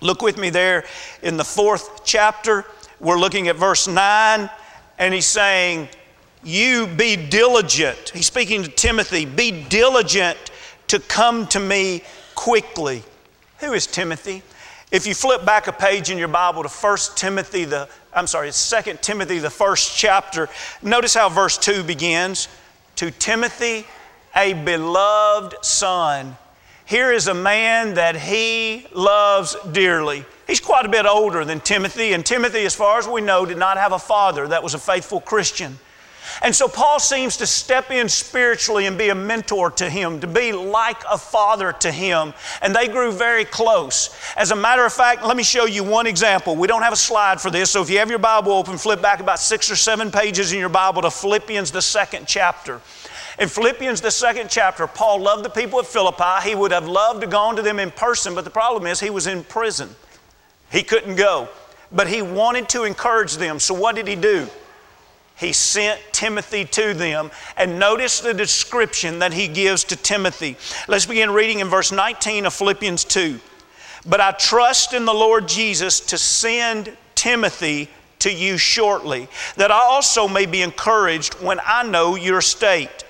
Look 0.00 0.22
with 0.22 0.38
me 0.38 0.50
there 0.50 0.84
in 1.22 1.36
the 1.36 1.44
fourth 1.44 2.04
chapter. 2.04 2.64
We're 3.00 3.18
looking 3.18 3.48
at 3.48 3.56
verse 3.56 3.86
9, 3.86 4.48
and 4.98 5.14
he's 5.14 5.26
saying, 5.26 5.88
You 6.42 6.86
be 6.86 7.16
diligent. 7.16 8.10
He's 8.14 8.26
speaking 8.26 8.62
to 8.62 8.70
Timothy, 8.70 9.26
be 9.26 9.64
diligent 9.64 10.38
to 10.88 11.00
come 11.00 11.46
to 11.48 11.60
me 11.60 12.02
quickly. 12.34 13.02
Who 13.58 13.74
is 13.74 13.86
Timothy? 13.86 14.42
If 14.90 15.06
you 15.06 15.14
flip 15.14 15.44
back 15.44 15.66
a 15.68 15.72
page 15.72 16.10
in 16.10 16.18
your 16.18 16.28
Bible 16.28 16.62
to 16.62 16.68
1 16.68 16.98
Timothy, 17.14 17.64
the, 17.64 17.88
I'm 18.12 18.26
sorry, 18.26 18.48
it's 18.48 18.70
2 18.70 18.98
Timothy, 19.00 19.38
the 19.38 19.50
first 19.50 19.96
chapter, 19.96 20.48
notice 20.82 21.14
how 21.14 21.28
verse 21.28 21.56
2 21.58 21.84
begins. 21.84 22.48
To 22.96 23.10
Timothy, 23.10 23.86
a 24.34 24.52
beloved 24.52 25.64
son. 25.64 26.36
Here 26.84 27.12
is 27.12 27.28
a 27.28 27.34
man 27.34 27.94
that 27.94 28.16
he 28.16 28.86
loves 28.92 29.56
dearly. 29.70 30.24
He's 30.46 30.60
quite 30.60 30.84
a 30.86 30.88
bit 30.88 31.06
older 31.06 31.44
than 31.44 31.60
Timothy, 31.60 32.12
and 32.12 32.26
Timothy, 32.26 32.64
as 32.64 32.74
far 32.74 32.98
as 32.98 33.06
we 33.06 33.20
know, 33.20 33.46
did 33.46 33.58
not 33.58 33.76
have 33.76 33.92
a 33.92 33.98
father 33.98 34.48
that 34.48 34.62
was 34.62 34.74
a 34.74 34.78
faithful 34.78 35.20
Christian. 35.20 35.78
And 36.42 36.54
so 36.54 36.68
Paul 36.68 36.98
seems 36.98 37.36
to 37.38 37.46
step 37.46 37.90
in 37.90 38.08
spiritually 38.08 38.86
and 38.86 38.96
be 38.96 39.08
a 39.08 39.14
mentor 39.14 39.70
to 39.72 39.90
him, 39.90 40.20
to 40.20 40.26
be 40.26 40.52
like 40.52 41.02
a 41.10 41.18
father 41.18 41.72
to 41.72 41.90
him. 41.90 42.32
And 42.62 42.74
they 42.74 42.88
grew 42.88 43.12
very 43.12 43.44
close. 43.44 44.16
As 44.36 44.50
a 44.50 44.56
matter 44.56 44.84
of 44.84 44.92
fact, 44.92 45.24
let 45.24 45.36
me 45.36 45.42
show 45.42 45.66
you 45.66 45.84
one 45.84 46.06
example. 46.06 46.56
We 46.56 46.66
don't 46.68 46.82
have 46.82 46.92
a 46.92 46.96
slide 46.96 47.40
for 47.40 47.50
this, 47.50 47.70
so 47.70 47.82
if 47.82 47.90
you 47.90 47.98
have 47.98 48.10
your 48.10 48.18
Bible 48.18 48.52
open, 48.52 48.78
flip 48.78 49.02
back 49.02 49.20
about 49.20 49.38
six 49.38 49.70
or 49.70 49.76
seven 49.76 50.10
pages 50.10 50.52
in 50.52 50.58
your 50.58 50.68
Bible 50.68 51.02
to 51.02 51.10
Philippians, 51.10 51.70
the 51.70 51.82
second 51.82 52.26
chapter. 52.26 52.80
In 53.38 53.48
Philippians, 53.48 54.00
the 54.00 54.10
second 54.10 54.50
chapter, 54.50 54.86
Paul 54.86 55.20
loved 55.20 55.44
the 55.44 55.50
people 55.50 55.78
at 55.78 55.86
Philippi. 55.86 56.48
He 56.48 56.54
would 56.54 56.72
have 56.72 56.86
loved 56.86 57.22
to 57.22 57.26
go 57.26 57.54
to 57.54 57.62
them 57.62 57.78
in 57.78 57.90
person, 57.90 58.34
but 58.34 58.44
the 58.44 58.50
problem 58.50 58.86
is 58.86 59.00
he 59.00 59.10
was 59.10 59.26
in 59.26 59.44
prison. 59.44 59.88
He 60.70 60.82
couldn't 60.82 61.16
go. 61.16 61.48
But 61.92 62.06
he 62.06 62.22
wanted 62.22 62.68
to 62.70 62.84
encourage 62.84 63.36
them. 63.36 63.58
So 63.58 63.74
what 63.74 63.96
did 63.96 64.06
he 64.06 64.14
do? 64.14 64.48
He 65.40 65.54
sent 65.54 65.98
Timothy 66.12 66.66
to 66.66 66.92
them. 66.92 67.30
And 67.56 67.78
notice 67.78 68.20
the 68.20 68.34
description 68.34 69.20
that 69.20 69.32
he 69.32 69.48
gives 69.48 69.84
to 69.84 69.96
Timothy. 69.96 70.56
Let's 70.86 71.06
begin 71.06 71.30
reading 71.30 71.60
in 71.60 71.68
verse 71.68 71.90
19 71.90 72.44
of 72.44 72.52
Philippians 72.52 73.04
2. 73.06 73.40
But 74.06 74.20
I 74.20 74.32
trust 74.32 74.92
in 74.92 75.06
the 75.06 75.14
Lord 75.14 75.48
Jesus 75.48 75.98
to 76.00 76.18
send 76.18 76.94
Timothy 77.14 77.88
to 78.20 78.30
you 78.30 78.58
shortly, 78.58 79.28
that 79.56 79.70
I 79.70 79.80
also 79.80 80.28
may 80.28 80.44
be 80.44 80.60
encouraged 80.60 81.34
when 81.40 81.58
I 81.64 81.84
know 81.84 82.16
your 82.16 82.42
state. 82.42 83.04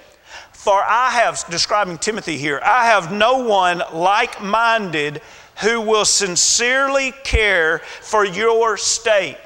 For 0.52 0.80
I 0.84 1.10
have, 1.10 1.44
describing 1.50 1.98
Timothy 1.98 2.36
here, 2.36 2.60
I 2.64 2.86
have 2.86 3.12
no 3.12 3.38
one 3.38 3.82
like 3.92 4.40
minded 4.40 5.20
who 5.62 5.80
will 5.80 6.04
sincerely 6.04 7.12
care 7.24 7.80
for 8.02 8.24
your 8.24 8.76
state. 8.76 9.36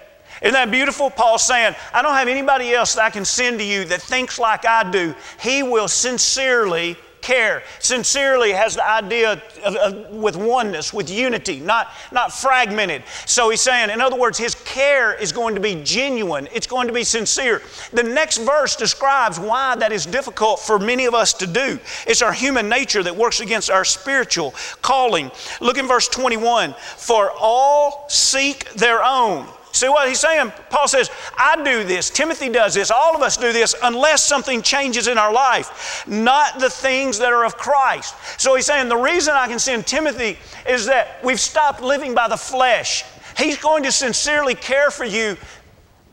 Isn't 0.42 0.54
that 0.54 0.70
beautiful? 0.70 1.10
Paul 1.10 1.38
saying, 1.38 1.74
I 1.92 2.02
don't 2.02 2.14
have 2.14 2.28
anybody 2.28 2.72
else 2.72 2.94
that 2.94 3.04
I 3.04 3.10
can 3.10 3.24
send 3.24 3.58
to 3.58 3.64
you 3.64 3.84
that 3.86 4.02
thinks 4.02 4.38
like 4.38 4.66
I 4.66 4.90
do. 4.90 5.14
He 5.40 5.62
will 5.62 5.88
sincerely 5.88 6.96
care. 7.24 7.62
Sincerely 7.80 8.52
has 8.52 8.76
the 8.76 8.86
idea 8.86 9.42
of, 9.64 9.76
of, 9.76 10.10
with 10.10 10.36
oneness, 10.36 10.92
with 10.92 11.10
unity, 11.10 11.58
not, 11.58 11.88
not 12.12 12.32
fragmented. 12.32 13.02
So 13.24 13.48
he's 13.48 13.62
saying, 13.62 13.90
in 13.90 14.00
other 14.00 14.16
words, 14.16 14.38
his 14.38 14.54
care 14.54 15.14
is 15.14 15.32
going 15.32 15.54
to 15.54 15.60
be 15.60 15.82
genuine, 15.82 16.48
it's 16.52 16.66
going 16.66 16.86
to 16.86 16.92
be 16.92 17.02
sincere. 17.02 17.62
The 17.92 18.02
next 18.02 18.38
verse 18.38 18.76
describes 18.76 19.40
why 19.40 19.74
that 19.76 19.90
is 19.90 20.04
difficult 20.04 20.60
for 20.60 20.78
many 20.78 21.06
of 21.06 21.14
us 21.14 21.32
to 21.34 21.46
do. 21.46 21.80
It's 22.06 22.22
our 22.22 22.32
human 22.32 22.68
nature 22.68 23.02
that 23.02 23.16
works 23.16 23.40
against 23.40 23.70
our 23.70 23.84
spiritual 23.84 24.54
calling. 24.82 25.30
Look 25.60 25.78
in 25.78 25.88
verse 25.88 26.08
21 26.08 26.74
For 26.96 27.30
all 27.30 28.04
seek 28.08 28.70
their 28.74 29.02
own. 29.02 29.48
See 29.74 29.88
what 29.88 30.08
he's 30.08 30.20
saying? 30.20 30.52
Paul 30.70 30.86
says, 30.86 31.10
I 31.36 31.60
do 31.64 31.82
this, 31.82 32.08
Timothy 32.08 32.48
does 32.48 32.74
this, 32.74 32.92
all 32.92 33.16
of 33.16 33.22
us 33.22 33.36
do 33.36 33.52
this 33.52 33.74
unless 33.82 34.24
something 34.24 34.62
changes 34.62 35.08
in 35.08 35.18
our 35.18 35.32
life, 35.32 36.04
not 36.06 36.60
the 36.60 36.70
things 36.70 37.18
that 37.18 37.32
are 37.32 37.44
of 37.44 37.56
Christ. 37.56 38.14
So 38.38 38.54
he's 38.54 38.66
saying, 38.66 38.88
the 38.88 38.96
reason 38.96 39.34
I 39.34 39.48
can 39.48 39.58
send 39.58 39.84
Timothy 39.84 40.38
is 40.68 40.86
that 40.86 41.18
we've 41.24 41.40
stopped 41.40 41.82
living 41.82 42.14
by 42.14 42.28
the 42.28 42.36
flesh. 42.36 43.04
He's 43.36 43.58
going 43.58 43.82
to 43.82 43.90
sincerely 43.90 44.54
care 44.54 44.92
for 44.92 45.04
you 45.04 45.36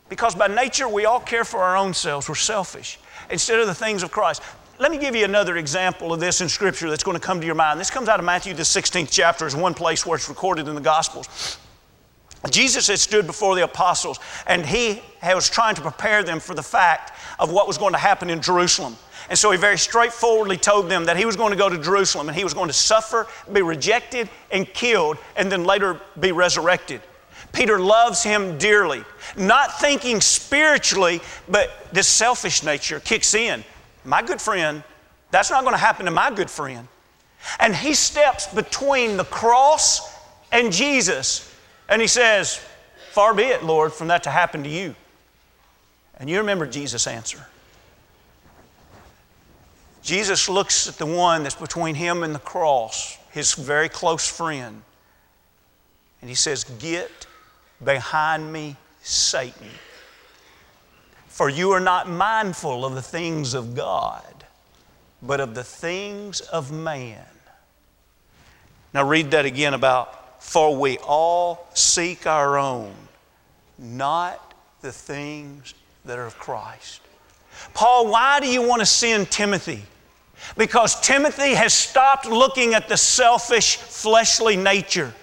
because 0.10 0.34
by 0.34 0.48
nature 0.48 0.90
we 0.90 1.06
all 1.06 1.20
care 1.20 1.46
for 1.46 1.60
our 1.60 1.78
own 1.78 1.94
selves. 1.94 2.28
We're 2.28 2.34
selfish 2.34 2.98
instead 3.30 3.60
of 3.60 3.68
the 3.68 3.76
things 3.76 4.02
of 4.02 4.10
Christ. 4.10 4.42
Let 4.80 4.90
me 4.90 4.98
give 4.98 5.16
you 5.16 5.24
another 5.24 5.58
example 5.58 6.12
of 6.12 6.20
this 6.20 6.42
in 6.42 6.50
Scripture 6.50 6.90
that's 6.90 7.04
going 7.04 7.16
to 7.16 7.22
come 7.22 7.40
to 7.40 7.46
your 7.46 7.54
mind. 7.54 7.80
This 7.80 7.92
comes 7.92 8.10
out 8.10 8.18
of 8.18 8.26
Matthew, 8.26 8.56
the 8.56 8.64
16th 8.64 9.12
chapter, 9.12 9.46
is 9.46 9.56
one 9.56 9.76
place 9.76 10.04
where 10.04 10.16
it's 10.16 10.30
recorded 10.30 10.68
in 10.68 10.74
the 10.74 10.82
Gospels. 10.82 11.60
Jesus 12.50 12.88
had 12.88 13.00
stood 13.00 13.28
before 13.28 13.56
the 13.56 13.64
apostles 13.64 14.20
and 14.48 14.66
he 14.66 15.02
was 15.24 15.50
trying 15.50 15.76
to 15.76 15.82
prepare 15.82 16.24
them 16.24 16.40
for 16.40 16.56
the 16.56 16.64
fact 16.64 17.14
of 17.40 17.52
what 17.52 17.68
was 17.68 17.78
going 17.78 17.94
to 17.94 18.00
happen 18.00 18.30
in 18.30 18.42
Jerusalem. 18.42 18.96
And 19.30 19.38
so 19.38 19.52
he 19.52 19.58
very 19.58 19.78
straightforwardly 19.78 20.58
told 20.58 20.90
them 20.90 21.06
that 21.06 21.18
he 21.18 21.26
was 21.26 21.36
going 21.36 21.52
to 21.52 21.58
go 21.58 21.70
to 21.70 21.78
Jerusalem 21.78 22.28
and 22.28 22.36
he 22.36 22.44
was 22.44 22.54
going 22.54 22.68
to 22.68 22.74
suffer, 22.74 23.28
be 23.54 23.62
rejected, 23.62 24.28
and 24.52 24.68
killed, 24.74 25.18
and 25.36 25.52
then 25.52 25.64
later 25.64 26.02
be 26.20 26.32
resurrected. 26.32 27.02
Peter 27.54 27.80
loves 27.80 28.24
him 28.24 28.58
dearly, 28.58 29.04
not 29.38 29.80
thinking 29.80 30.20
spiritually, 30.22 31.22
but 31.48 31.70
this 31.94 32.08
selfish 32.08 32.64
nature 32.64 33.00
kicks 33.00 33.34
in. 33.34 33.64
My 34.04 34.22
good 34.22 34.42
friend, 34.42 34.84
that's 35.30 35.52
not 35.52 35.64
going 35.64 35.74
to 35.74 35.80
happen 35.80 36.06
to 36.06 36.12
my 36.12 36.32
good 36.32 36.50
friend. 36.50 36.88
And 37.60 37.76
he 37.76 37.94
steps 37.94 38.48
between 38.54 39.18
the 39.18 39.26
cross 39.26 40.16
and 40.52 40.72
Jesus 40.72 41.51
and 41.92 42.02
he 42.02 42.08
says, 42.08 42.60
Far 43.12 43.34
be 43.34 43.44
it, 43.44 43.64
Lord, 43.64 43.92
from 43.92 44.08
that 44.08 44.24
to 44.24 44.30
happen 44.30 44.64
to 44.64 44.70
you. 44.70 44.96
And 46.18 46.30
you 46.30 46.38
remember 46.38 46.66
Jesus' 46.66 47.06
answer. 47.06 47.46
Jesus 50.02 50.48
looks 50.48 50.88
at 50.88 50.96
the 50.96 51.06
one 51.06 51.44
that's 51.44 51.56
between 51.56 51.94
him 51.96 52.24
and 52.24 52.34
the 52.34 52.40
cross, 52.40 53.18
his 53.32 53.54
very 53.54 53.90
close 53.90 54.28
friend, 54.28 54.82
and 56.22 56.30
he 56.30 56.36
says, 56.36 56.64
Get 56.64 57.28
behind 57.84 58.52
me, 58.52 58.78
Satan. 59.04 59.68
For 61.28 61.50
you 61.50 61.72
are 61.72 61.80
not 61.82 62.10
mindful 62.10 62.86
of 62.86 62.96
the 62.96 63.02
things 63.02 63.54
of 63.54 63.76
God, 63.76 64.46
but 65.22 65.42
of 65.42 65.56
the 65.56 65.64
things 65.64 66.40
of 66.40 66.72
man. 66.72 67.26
Now, 68.94 69.06
read 69.06 69.32
that 69.32 69.46
again 69.46 69.74
about 69.74 70.21
for 70.42 70.76
we 70.76 70.98
all 70.98 71.68
seek 71.76 72.26
our 72.26 72.58
own, 72.58 72.94
not 73.78 74.54
the 74.82 74.92
things 74.92 75.76
that 76.04 76.18
are 76.18 76.26
of 76.26 76.38
Christ. 76.38 77.00
Paul, 77.76 78.12
why 78.12 78.40
do 78.40 78.48
you 78.48 78.68
want 78.68 78.82
to 78.82 78.86
send 78.86 79.30
Timothy? 79.30 79.84
Because 80.58 81.00
Timothy 81.00 81.54
has 81.54 81.74
stopped 81.74 82.26
looking 82.26 82.74
at 82.74 82.90
the 82.90 82.98
selfish, 82.98 83.78
fleshly 83.78 84.58
nature 84.58 85.14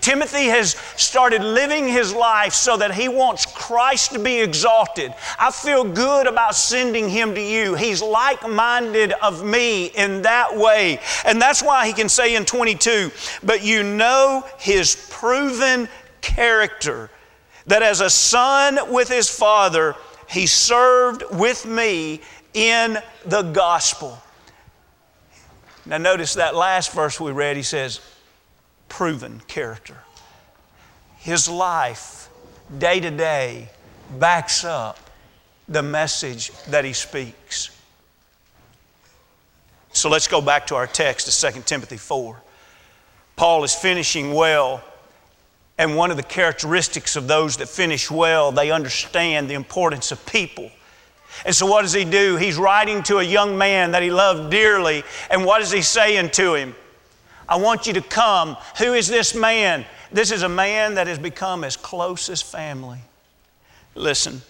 Timothy 0.00 0.46
has 0.46 0.76
started 0.96 1.42
living 1.42 1.88
his 1.88 2.14
life 2.14 2.52
so 2.52 2.76
that 2.76 2.94
he 2.94 3.08
wants 3.08 3.46
Christ 3.46 4.12
to 4.12 4.18
be 4.18 4.40
exalted. 4.40 5.14
I 5.38 5.50
feel 5.50 5.84
good 5.84 6.26
about 6.26 6.54
sending 6.54 7.08
him 7.08 7.34
to 7.34 7.40
you. 7.40 7.74
He's 7.74 8.02
like 8.02 8.48
minded 8.48 9.12
of 9.22 9.44
me 9.44 9.86
in 9.86 10.22
that 10.22 10.56
way. 10.56 11.00
And 11.24 11.40
that's 11.40 11.62
why 11.62 11.86
he 11.86 11.92
can 11.92 12.08
say 12.08 12.36
in 12.36 12.44
22, 12.44 13.10
but 13.42 13.64
you 13.64 13.82
know 13.82 14.44
his 14.58 15.08
proven 15.10 15.88
character, 16.20 17.10
that 17.66 17.82
as 17.82 18.00
a 18.00 18.10
son 18.10 18.78
with 18.92 19.08
his 19.08 19.28
father, 19.28 19.94
he 20.28 20.46
served 20.46 21.22
with 21.32 21.66
me 21.66 22.20
in 22.54 22.98
the 23.26 23.42
gospel. 23.42 24.18
Now, 25.86 25.98
notice 25.98 26.34
that 26.34 26.54
last 26.54 26.92
verse 26.92 27.20
we 27.20 27.32
read, 27.32 27.56
he 27.56 27.62
says, 27.62 28.00
proven 28.94 29.42
character. 29.48 29.96
His 31.18 31.48
life, 31.48 32.28
day 32.78 33.00
to 33.00 33.10
day, 33.10 33.68
backs 34.20 34.62
up 34.64 35.10
the 35.68 35.82
message 35.82 36.52
that 36.66 36.84
he 36.84 36.92
speaks. 36.92 37.76
So 39.92 40.08
let's 40.08 40.28
go 40.28 40.40
back 40.40 40.68
to 40.68 40.76
our 40.76 40.86
text 40.86 41.26
to 41.26 41.52
2 41.52 41.62
Timothy 41.62 41.96
4. 41.96 42.40
Paul 43.34 43.64
is 43.64 43.74
finishing 43.74 44.32
well, 44.32 44.80
and 45.76 45.96
one 45.96 46.12
of 46.12 46.16
the 46.16 46.22
characteristics 46.22 47.16
of 47.16 47.26
those 47.26 47.56
that 47.56 47.68
finish 47.68 48.12
well, 48.12 48.52
they 48.52 48.70
understand 48.70 49.50
the 49.50 49.54
importance 49.54 50.12
of 50.12 50.24
people. 50.24 50.70
And 51.44 51.52
so, 51.52 51.66
what 51.66 51.82
does 51.82 51.94
he 51.94 52.04
do? 52.04 52.36
He's 52.36 52.58
writing 52.58 53.02
to 53.04 53.18
a 53.18 53.24
young 53.24 53.58
man 53.58 53.90
that 53.90 54.04
he 54.04 54.12
loved 54.12 54.52
dearly, 54.52 55.02
and 55.32 55.44
what 55.44 55.62
is 55.62 55.72
he 55.72 55.82
saying 55.82 56.30
to 56.30 56.54
him? 56.54 56.76
I 57.48 57.56
want 57.56 57.86
you 57.86 57.92
to 57.94 58.00
come. 58.00 58.56
Who 58.78 58.94
is 58.94 59.08
this 59.08 59.34
man? 59.34 59.84
This 60.12 60.30
is 60.30 60.42
a 60.42 60.48
man 60.48 60.94
that 60.94 61.06
has 61.06 61.18
become 61.18 61.64
as 61.64 61.76
close 61.76 62.28
as 62.28 62.40
family. 62.40 63.00
Listen, 63.94 64.42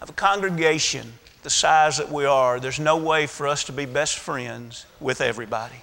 of 0.00 0.10
a 0.10 0.12
congregation 0.12 1.12
the 1.46 1.50
size 1.50 1.98
that 1.98 2.10
we 2.10 2.24
are, 2.24 2.58
there's 2.58 2.80
no 2.80 2.96
way 2.96 3.24
for 3.28 3.46
us 3.46 3.62
to 3.62 3.72
be 3.72 3.84
best 3.84 4.18
friends 4.18 4.84
with 4.98 5.20
everybody. 5.20 5.76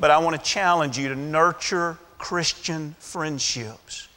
But 0.00 0.10
I 0.10 0.18
want 0.18 0.34
to 0.34 0.42
challenge 0.42 0.98
you 0.98 1.08
to 1.08 1.14
nurture 1.14 1.98
Christian 2.18 2.96
friendships. 2.98 4.08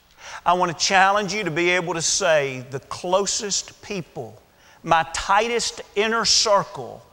I 0.43 0.53
want 0.53 0.75
to 0.75 0.83
challenge 0.83 1.35
you 1.35 1.43
to 1.43 1.51
be 1.51 1.69
able 1.69 1.93
to 1.93 2.01
say, 2.01 2.65
the 2.71 2.79
closest 2.79 3.79
people, 3.83 4.41
my 4.81 5.05
tightest 5.13 5.81
inner 5.95 6.25
circle 6.25 7.05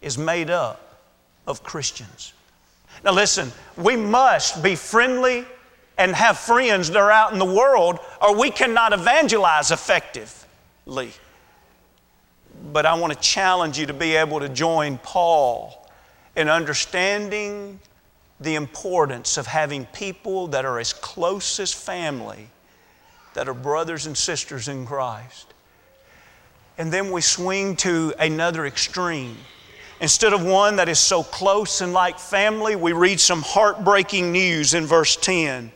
is 0.00 0.18
made 0.18 0.50
up 0.50 0.98
of 1.46 1.62
Christians. 1.62 2.32
Now, 3.04 3.12
listen, 3.12 3.50
we 3.76 3.96
must 3.96 4.62
be 4.62 4.76
friendly 4.76 5.44
and 5.98 6.14
have 6.14 6.38
friends 6.38 6.88
that 6.90 6.98
are 6.98 7.10
out 7.10 7.32
in 7.32 7.38
the 7.38 7.44
world, 7.44 7.98
or 8.20 8.36
we 8.36 8.50
cannot 8.50 8.92
evangelize 8.92 9.70
effectively. 9.70 11.12
But 12.72 12.86
I 12.86 12.94
want 12.94 13.12
to 13.12 13.18
challenge 13.18 13.78
you 13.78 13.86
to 13.86 13.92
be 13.92 14.14
able 14.16 14.40
to 14.40 14.48
join 14.48 14.98
Paul 14.98 15.88
in 16.36 16.48
understanding 16.48 17.80
the 18.40 18.54
importance 18.54 19.36
of 19.36 19.46
having 19.46 19.86
people 19.86 20.48
that 20.48 20.64
are 20.64 20.78
as 20.78 20.92
close 20.92 21.60
as 21.60 21.72
family, 21.72 22.48
that 23.34 23.48
are 23.48 23.54
brothers 23.54 24.06
and 24.06 24.16
sisters 24.16 24.68
in 24.68 24.86
Christ. 24.86 25.52
And 26.78 26.92
then 26.92 27.10
we 27.10 27.20
swing 27.20 27.76
to 27.76 28.14
another 28.18 28.66
extreme. 28.66 29.36
Instead 30.02 30.32
of 30.32 30.44
one 30.44 30.74
that 30.76 30.88
is 30.88 30.98
so 30.98 31.22
close 31.22 31.80
and 31.80 31.92
like 31.92 32.18
family, 32.18 32.74
we 32.74 32.92
read 32.92 33.20
some 33.20 33.40
heartbreaking 33.40 34.32
news 34.32 34.74
in 34.74 34.84
verse 34.84 35.14
10. 35.14 35.70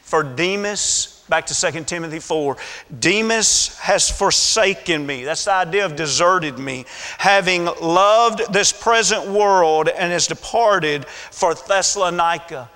For 0.00 0.22
Demas, 0.22 1.22
back 1.28 1.44
to 1.48 1.72
2 1.72 1.84
Timothy 1.84 2.18
4, 2.18 2.56
Demas 3.00 3.76
has 3.80 4.10
forsaken 4.10 5.06
me. 5.06 5.24
That's 5.24 5.44
the 5.44 5.52
idea 5.52 5.84
of 5.84 5.94
deserted 5.94 6.58
me, 6.58 6.86
having 7.18 7.66
loved 7.66 8.50
this 8.50 8.72
present 8.72 9.28
world 9.28 9.90
and 9.90 10.10
has 10.10 10.26
departed 10.26 11.06
for 11.06 11.54
Thessalonica. 11.54 12.70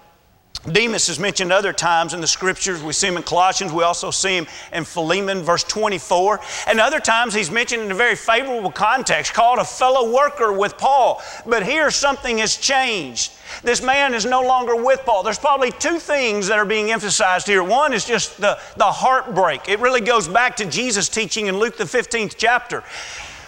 Demas 0.70 1.08
is 1.08 1.18
mentioned 1.18 1.52
other 1.52 1.72
times 1.72 2.12
in 2.12 2.20
the 2.20 2.26
scriptures. 2.26 2.82
We 2.82 2.92
see 2.92 3.08
him 3.08 3.16
in 3.16 3.22
Colossians. 3.22 3.72
We 3.72 3.82
also 3.82 4.10
see 4.10 4.36
him 4.36 4.46
in 4.74 4.84
Philemon, 4.84 5.42
verse 5.42 5.64
24. 5.64 6.38
And 6.66 6.78
other 6.78 7.00
times 7.00 7.32
he's 7.32 7.50
mentioned 7.50 7.82
in 7.82 7.90
a 7.90 7.94
very 7.94 8.14
favorable 8.14 8.70
context, 8.70 9.32
called 9.32 9.58
a 9.58 9.64
fellow 9.64 10.12
worker 10.14 10.52
with 10.52 10.76
Paul. 10.76 11.22
But 11.46 11.64
here 11.64 11.90
something 11.90 12.38
has 12.38 12.58
changed. 12.58 13.32
This 13.62 13.82
man 13.82 14.12
is 14.12 14.26
no 14.26 14.42
longer 14.42 14.76
with 14.76 15.00
Paul. 15.06 15.22
There's 15.22 15.38
probably 15.38 15.72
two 15.72 15.98
things 15.98 16.48
that 16.48 16.58
are 16.58 16.66
being 16.66 16.90
emphasized 16.90 17.46
here. 17.46 17.64
One 17.64 17.94
is 17.94 18.04
just 18.04 18.38
the, 18.38 18.58
the 18.76 18.84
heartbreak. 18.84 19.66
It 19.66 19.80
really 19.80 20.02
goes 20.02 20.28
back 20.28 20.56
to 20.56 20.66
Jesus' 20.66 21.08
teaching 21.08 21.46
in 21.46 21.58
Luke, 21.58 21.78
the 21.78 21.84
15th 21.84 22.34
chapter. 22.36 22.84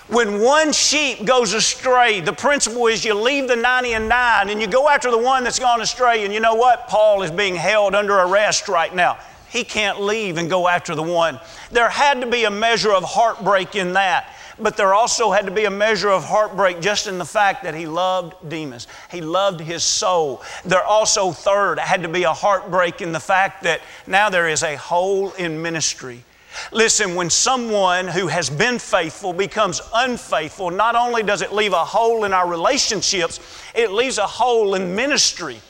When 0.09 0.40
one 0.40 0.73
sheep 0.73 1.25
goes 1.25 1.52
astray, 1.52 2.21
the 2.21 2.32
principle 2.32 2.87
is 2.88 3.04
you 3.04 3.14
leave 3.14 3.49
the 3.49 3.56
90 3.56 3.92
and 3.94 4.09
9 4.09 4.50
and 4.50 4.61
you 4.61 4.66
go 4.66 4.88
after 4.88 5.11
the 5.11 5.18
one 5.18 5.44
that's 5.44 5.59
gone 5.59 5.80
astray. 5.80 6.25
And 6.25 6.35
you 6.35 6.40
know 6.40 6.54
what? 6.54 6.88
Paul 6.88 7.23
is 7.23 7.30
being 7.30 7.54
held 7.54 7.94
under 7.94 8.18
arrest 8.18 8.68
right 8.68 8.94
now. 8.94 9.18
He 9.49 9.64
can't 9.64 10.00
leave 10.00 10.38
and 10.38 10.49
go 10.50 10.66
after 10.66 10.94
the 10.94 11.02
one. 11.02 11.38
There 11.71 11.88
had 11.88 12.21
to 12.21 12.26
be 12.26 12.44
a 12.44 12.50
measure 12.50 12.92
of 12.92 13.04
heartbreak 13.04 13.76
in 13.76 13.92
that 13.94 14.35
but 14.59 14.76
there 14.76 14.94
also 14.94 15.30
had 15.30 15.47
to 15.47 15.50
be 15.50 15.64
a 15.64 15.71
measure 15.71 16.11
of 16.11 16.25
heartbreak 16.25 16.80
just 16.80 17.06
in 17.06 17.18
the 17.18 17.25
fact 17.25 17.64
that 17.64 17.75
he 17.75 17.87
loved 17.87 18.35
Demas. 18.49 18.87
He 19.11 19.21
loved 19.21 19.61
his 19.61 19.82
soul. 19.82 20.42
There 20.64 20.85
also, 20.85 21.32
third, 21.32 21.78
had 21.78 22.02
to 22.02 22.09
be 22.09 22.25
a 22.25 22.32
heartbreak 22.32 23.00
in 23.00 23.12
the 23.12 23.21
fact 23.21 23.62
that 23.64 23.80
now 24.06 24.30
there 24.30 24.49
is 24.49 24.62
a 24.62 24.76
hole 24.76 25.32
in 25.32 25.61
ministry. 25.62 26.25
Listen, 26.71 27.14
when 27.14 27.30
someone 27.30 28.09
who 28.09 28.26
has 28.26 28.50
been 28.50 28.78
faithful 28.78 29.32
becomes 29.32 29.80
unfaithful, 29.94 30.71
not 30.71 30.94
only 30.94 31.23
does 31.23 31.42
it 31.42 31.52
leave 31.52 31.73
a 31.73 31.85
hole 31.85 32.25
in 32.25 32.32
our 32.32 32.49
relationships, 32.49 33.40
it 33.75 33.90
leaves 33.90 34.18
a 34.18 34.26
hole 34.26 34.75
in 34.75 34.94
ministry. 34.94 35.61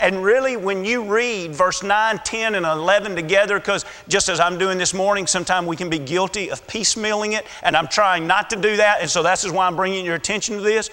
And 0.00 0.24
really, 0.24 0.56
when 0.56 0.84
you 0.84 1.04
read 1.04 1.54
verse 1.54 1.84
9, 1.84 2.20
10, 2.24 2.56
and 2.56 2.66
11 2.66 3.14
together, 3.14 3.60
because 3.60 3.84
just 4.08 4.28
as 4.28 4.40
I'm 4.40 4.58
doing 4.58 4.76
this 4.76 4.92
morning, 4.92 5.28
sometimes 5.28 5.68
we 5.68 5.76
can 5.76 5.88
be 5.88 6.00
guilty 6.00 6.50
of 6.50 6.66
piecemealing 6.66 7.38
it, 7.38 7.46
and 7.62 7.76
I'm 7.76 7.86
trying 7.86 8.26
not 8.26 8.50
to 8.50 8.56
do 8.56 8.76
that, 8.78 9.00
and 9.00 9.08
so 9.08 9.22
that's 9.22 9.48
why 9.48 9.66
I'm 9.66 9.76
bringing 9.76 10.04
your 10.04 10.16
attention 10.16 10.56
to 10.56 10.60
this. 10.60 10.90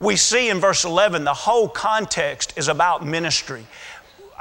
We 0.00 0.16
see 0.16 0.50
in 0.50 0.58
verse 0.58 0.84
11 0.84 1.22
the 1.22 1.32
whole 1.32 1.68
context 1.68 2.54
is 2.56 2.66
about 2.66 3.06
ministry. 3.06 3.64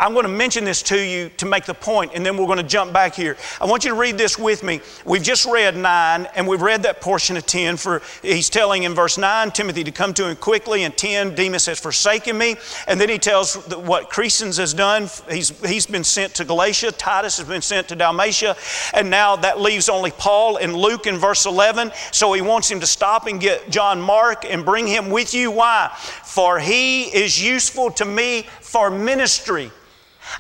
I'm 0.02 0.14
going 0.14 0.26
to 0.26 0.32
mention 0.32 0.64
this 0.64 0.82
to 0.84 1.00
you 1.00 1.30
to 1.38 1.46
make 1.46 1.66
the 1.66 1.76
point, 1.76 2.14
and 2.16 2.26
then 2.26 2.36
we're 2.36 2.48
going 2.48 2.58
to 2.58 2.64
jump 2.64 2.92
back 2.92 3.14
here. 3.14 3.38
I 3.62 3.66
want 3.68 3.84
you 3.84 3.92
to 3.92 3.96
read 3.96 4.18
this 4.18 4.36
with 4.36 4.64
me. 4.64 4.82
We've 5.06 5.22
just 5.22 5.46
read 5.46 5.78
9, 5.78 6.28
and 6.34 6.48
we've 6.48 6.64
read 6.64 6.82
that 6.84 7.02
portion 7.02 7.38
of 7.38 7.46
10. 7.46 7.78
For 7.78 8.02
he's 8.24 8.50
telling 8.50 8.82
in 8.82 8.96
verse 8.96 9.20
9 9.20 9.52
Timothy 9.52 9.84
to 9.84 9.92
come 9.92 10.16
to 10.16 10.28
him 10.28 10.38
quickly, 10.38 10.86
and 10.86 10.98
10 10.98 11.36
Demas 11.36 11.68
has 11.68 11.80
forsaken 11.80 12.36
me. 12.36 12.56
And 12.88 13.00
then 13.00 13.10
he 13.10 13.20
tells 13.20 13.54
what 13.76 14.10
Crescens 14.10 14.58
has 14.58 14.74
done. 14.74 15.04
He's, 15.30 15.50
he's 15.64 15.86
been 15.86 16.04
sent 16.04 16.34
to 16.36 16.46
Galatia, 16.46 16.92
Titus 16.94 17.38
has 17.38 17.48
been 17.48 17.62
sent 17.62 17.88
to 17.90 17.96
Dalmatia, 17.96 18.56
and 18.96 19.12
now 19.12 19.36
that 19.36 19.62
leaves 19.62 19.88
only 19.88 20.10
Paul 20.10 20.58
and 20.58 20.76
Luke 20.76 21.06
in 21.06 21.20
verse 21.20 21.46
11. 21.46 21.92
So 22.12 22.34
he 22.34 22.42
wants 22.42 22.72
him 22.72 22.80
to 22.80 22.88
stop 22.88 23.28
and 23.28 23.40
get 23.40 23.70
John 23.70 24.02
Mark 24.02 24.46
and 24.46 24.66
bring 24.66 24.88
him 24.88 25.12
with 25.12 25.36
you. 25.36 25.52
Why? 25.52 25.92
For 26.24 26.58
he 26.58 27.04
is 27.04 27.40
useful 27.40 27.92
to 27.92 28.06
me 28.06 28.48
for 28.62 28.90
ministry. 28.90 29.70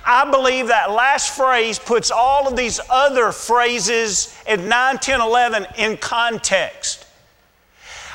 I 0.05 0.29
believe 0.29 0.67
that 0.67 0.91
last 0.91 1.35
phrase 1.35 1.79
puts 1.79 2.11
all 2.11 2.47
of 2.47 2.55
these 2.55 2.79
other 2.89 3.31
phrases 3.31 4.35
in 4.47 4.67
9, 4.67 4.97
10, 4.97 5.21
11 5.21 5.67
in 5.77 5.97
context. 5.97 7.05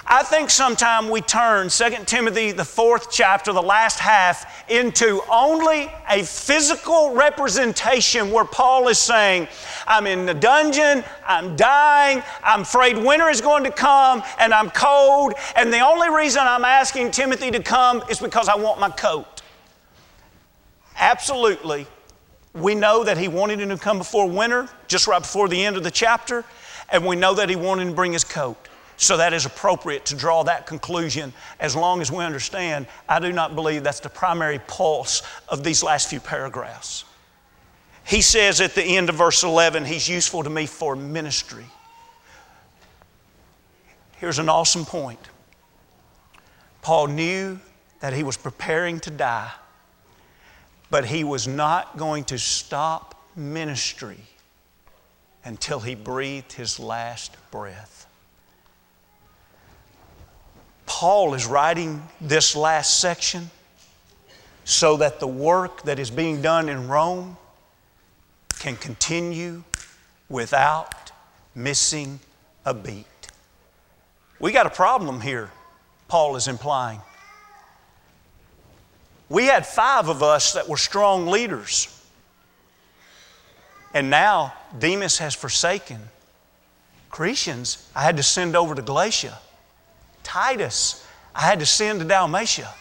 I 0.09 0.23
think 0.23 0.51
sometime 0.51 1.09
we 1.11 1.21
turn 1.21 1.69
2 1.69 1.91
Timothy, 2.07 2.53
the 2.53 2.65
fourth 2.65 3.11
chapter, 3.11 3.53
the 3.53 3.61
last 3.61 3.99
half, 3.99 4.71
into 4.71 5.21
only 5.29 5.91
a 6.09 6.23
physical 6.23 7.13
representation 7.13 8.31
where 8.31 8.45
Paul 8.45 8.87
is 8.87 8.99
saying, 8.99 9.49
I'm 9.85 10.07
in 10.07 10.25
the 10.25 10.35
dungeon, 10.35 11.03
I'm 11.27 11.57
dying, 11.57 12.23
I'm 12.45 12.61
afraid 12.61 12.97
winter 12.97 13.29
is 13.29 13.41
going 13.41 13.65
to 13.65 13.73
come, 13.73 14.23
and 14.39 14.55
I'm 14.55 14.71
cold, 14.71 15.35
and 15.57 15.73
the 15.73 15.81
only 15.81 16.09
reason 16.09 16.43
I'm 16.45 16.65
asking 16.65 17.11
Timothy 17.11 17.51
to 17.51 17.61
come 17.61 18.05
is 18.09 18.21
because 18.21 18.49
I 18.49 18.55
want 18.55 18.79
my 18.79 18.91
coat. 18.91 19.36
Absolutely. 20.99 21.87
We 22.55 22.75
know 22.75 23.05
that 23.05 23.19
he 23.19 23.29
wanted 23.29 23.61
him 23.61 23.69
to 23.69 23.77
come 23.77 23.99
before 23.99 24.29
winter, 24.29 24.69
just 24.89 25.07
right 25.07 25.21
before 25.21 25.49
the 25.49 25.63
end 25.63 25.77
of 25.77 25.85
the 25.85 25.91
chapter, 25.91 26.45
and 26.91 27.05
we 27.05 27.17
know 27.17 27.35
that 27.35 27.51
he 27.51 27.57
wanted 27.57 27.83
him 27.83 27.89
to 27.89 27.95
bring 27.95 28.13
his 28.13 28.25
coat. 28.25 28.57
So 28.97 29.19
that 29.19 29.35
is 29.35 29.45
appropriate 29.45 30.07
to 30.07 30.15
draw 30.15 30.43
that 30.45 30.67
conclusion 30.67 31.35
as 31.61 31.77
long 31.77 32.01
as 32.01 32.11
we 32.11 32.25
understand. 32.25 32.87
I 33.09 33.21
do 33.21 33.31
not 33.31 33.55
believe 33.55 33.85
that's 33.85 34.01
the 34.01 34.09
primary 34.09 34.59
pulse 34.59 35.23
of 35.51 35.63
these 35.63 35.83
last 35.83 36.09
few 36.09 36.19
paragraphs. 36.19 37.05
He 38.05 38.23
says 38.23 38.63
at 38.63 38.75
the 38.75 38.83
end 38.83 39.11
of 39.11 39.17
verse 39.17 39.43
11, 39.43 39.85
He's 39.85 40.09
useful 40.09 40.43
to 40.45 40.51
me 40.51 40.65
for 40.65 40.97
ministry. 40.97 41.67
Here's 44.17 44.39
an 44.39 44.49
awesome 44.49 44.87
point 44.87 45.21
Paul 46.81 47.09
knew 47.09 47.61
that 48.01 48.15
he 48.15 48.23
was 48.23 48.39
preparing 48.39 48.99
to 49.01 49.11
die 49.11 49.51
but 50.91 51.07
he 51.07 51.25
was 51.25 51.49
not 51.49 51.97
going 51.97 52.25
to 52.25 52.39
stop 52.39 53.15
ministry 53.35 54.21
until 55.45 55.81
he 55.81 55.95
breathed 55.95 56.53
his 56.53 56.79
last 56.79 57.37
breath. 57.51 58.07
Paul 60.87 61.35
is 61.35 61.47
writing 61.47 62.03
this 62.21 62.57
last 62.57 63.01
section 63.01 63.51
so 64.65 64.97
that 64.97 65.21
the 65.21 65.27
work 65.27 65.83
that 65.83 65.99
is 65.99 66.11
being 66.11 66.43
done 66.43 66.69
in 66.69 66.89
Rome 66.89 67.37
can 68.59 68.77
continue 68.77 69.63
without 70.29 71.13
missing 71.55 72.19
a 72.65 72.75
beat. 72.75 73.07
We 74.41 74.53
got 74.53 74.67
a 74.67 74.71
problem 74.71 75.21
here, 75.21 75.51
Paul 76.09 76.37
is 76.37 76.49
implying. 76.49 77.01
We 79.29 79.47
had 79.47 79.67
five 79.67 80.09
of 80.09 80.23
us 80.23 80.53
that 80.53 80.69
were 80.69 80.77
strong 80.77 81.27
leaders. 81.27 81.93
And 83.93 84.11
now 84.11 84.53
Demas 84.79 85.19
has 85.19 85.35
forsaken. 85.35 86.01
Crescens, 87.11 87.87
I 87.95 88.03
had 88.03 88.19
to 88.19 88.23
send 88.23 88.55
over 88.55 88.75
to 88.75 88.83
Galatia. 88.83 89.39
Titus, 90.23 91.07
I 91.35 91.41
had 91.43 91.61
to 91.61 91.67
send 91.67 92.01
to 92.01 92.05
Dalmatia. 92.05 92.73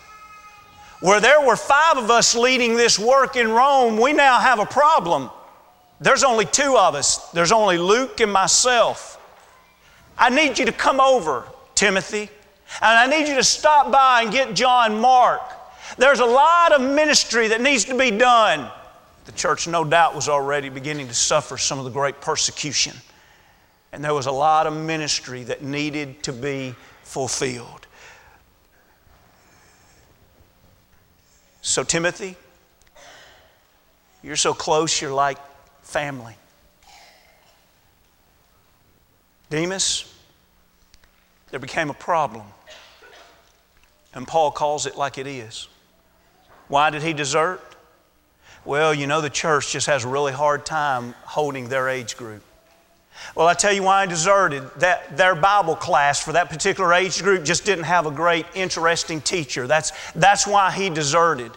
Where 1.00 1.22
there 1.22 1.46
were 1.46 1.56
five 1.56 1.98
of 1.98 2.10
us 2.10 2.36
leading 2.36 2.76
this 2.76 3.00
work 3.00 3.36
in 3.36 3.50
Rome, 3.50 3.98
we 3.98 4.14
now 4.14 4.40
have 4.40 4.60
a 4.60 4.66
problem. 4.66 5.30
There's 6.00 6.24
only 6.24 6.46
two 6.46 6.78
of 6.78 6.96
us, 6.96 7.30
there's 7.32 7.52
only 7.52 7.78
Luke 7.78 8.20
and 8.20 8.32
myself. 8.32 9.22
I 10.18 10.30
need 10.30 10.60
you 10.60 10.66
to 10.66 10.72
come 10.72 11.00
over, 11.00 11.46
Timothy, 11.76 12.30
and 12.82 13.00
I 13.00 13.08
need 13.08 13.28
you 13.28 13.36
to 13.36 13.44
stop 13.44 13.92
by 13.92 14.24
and 14.24 14.32
get 14.32 14.54
John 14.54 15.00
Mark. 15.00 15.42
There's 15.98 16.20
a 16.20 16.26
lot 16.26 16.72
of 16.74 16.82
ministry 16.82 17.50
that 17.50 17.62
needs 17.62 17.86
to 17.86 17.98
be 17.98 18.12
done. 18.12 18.70
The 19.26 19.32
church, 19.32 19.68
no 19.68 19.84
doubt, 19.84 20.16
was 20.16 20.30
already 20.30 20.70
beginning 20.70 21.08
to 21.08 21.14
suffer 21.14 21.58
some 21.58 21.80
of 21.80 21.86
the 21.86 21.92
great 21.92 22.22
persecution. 22.22 22.96
And 23.92 24.04
there 24.04 24.14
was 24.14 24.26
a 24.26 24.32
lot 24.32 24.68
of 24.68 24.74
ministry 24.74 25.44
that 25.46 25.64
needed 25.64 26.22
to 26.24 26.34
be 26.34 26.76
fulfilled. 27.04 27.88
So, 31.62 31.84
Timothy, 31.84 32.36
you're 34.22 34.36
so 34.36 34.54
close, 34.54 35.02
you're 35.02 35.14
like 35.14 35.38
family. 35.82 36.36
Demas, 39.50 40.14
there 41.52 41.60
became 41.60 41.90
a 41.90 41.94
problem. 41.94 42.46
And 44.14 44.28
Paul 44.28 44.52
calls 44.52 44.86
it 44.86 44.98
like 44.98 45.18
it 45.18 45.28
is. 45.28 45.68
Why 46.68 46.90
did 46.90 47.04
he 47.04 47.14
desert? 47.14 47.62
Well, 48.66 48.94
you 48.94 49.06
know, 49.06 49.22
the 49.22 49.30
church 49.30 49.72
just 49.72 49.88
has 49.88 50.06
a 50.06 50.08
really 50.08 50.34
hard 50.34 50.66
time 50.66 51.14
holding 51.24 51.70
their 51.70 51.88
age 51.88 52.18
group. 52.18 52.42
Well, 53.36 53.48
I 53.48 53.54
tell 53.54 53.72
you 53.72 53.84
why 53.84 54.02
I 54.02 54.06
deserted. 54.06 54.64
That 54.78 55.18
their 55.18 55.36
Bible 55.36 55.76
class 55.76 56.24
for 56.24 56.34
that 56.34 56.50
particular 56.50 56.94
age 56.94 57.22
group 57.22 57.46
just 57.46 57.66
didn't 57.66 57.86
have 57.86 58.06
a 58.06 58.12
great, 58.12 58.46
interesting 58.56 59.22
teacher. 59.22 59.68
That's, 59.68 59.92
that's 60.14 60.48
why 60.48 60.72
he 60.72 60.90
deserted. 60.90 61.52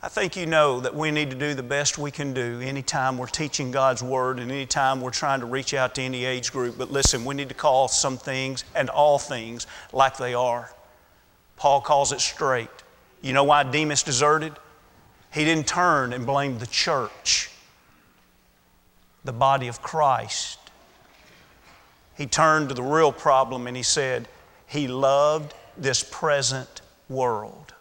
I 0.00 0.08
think 0.08 0.36
you 0.36 0.46
know 0.46 0.80
that 0.80 0.94
we 0.94 1.10
need 1.10 1.30
to 1.30 1.36
do 1.36 1.54
the 1.54 1.62
best 1.62 1.98
we 1.98 2.12
can 2.12 2.32
do 2.32 2.60
anytime 2.60 3.18
we're 3.18 3.26
teaching 3.26 3.72
God's 3.72 4.02
Word 4.02 4.38
and 4.38 4.50
anytime 4.50 5.00
we're 5.00 5.10
trying 5.10 5.40
to 5.40 5.46
reach 5.46 5.74
out 5.74 5.96
to 5.96 6.02
any 6.02 6.24
age 6.24 6.52
group. 6.52 6.78
But 6.78 6.92
listen, 6.92 7.24
we 7.24 7.34
need 7.34 7.48
to 7.48 7.54
call 7.54 7.88
some 7.88 8.16
things 8.16 8.64
and 8.76 8.88
all 8.90 9.18
things 9.18 9.66
like 9.92 10.16
they 10.16 10.34
are. 10.34 10.72
Paul 11.58 11.80
calls 11.80 12.12
it 12.12 12.20
straight. 12.20 12.70
You 13.20 13.32
know 13.32 13.44
why 13.44 13.64
Demas 13.64 14.02
deserted? 14.02 14.52
He 15.32 15.44
didn't 15.44 15.66
turn 15.66 16.12
and 16.12 16.24
blame 16.24 16.58
the 16.58 16.66
church, 16.66 17.50
the 19.24 19.32
body 19.32 19.68
of 19.68 19.82
Christ. 19.82 20.58
He 22.16 22.26
turned 22.26 22.68
to 22.70 22.74
the 22.74 22.82
real 22.82 23.12
problem 23.12 23.66
and 23.66 23.76
he 23.76 23.82
said, 23.82 24.28
He 24.66 24.88
loved 24.88 25.54
this 25.76 26.02
present 26.02 26.80
world. 27.08 27.74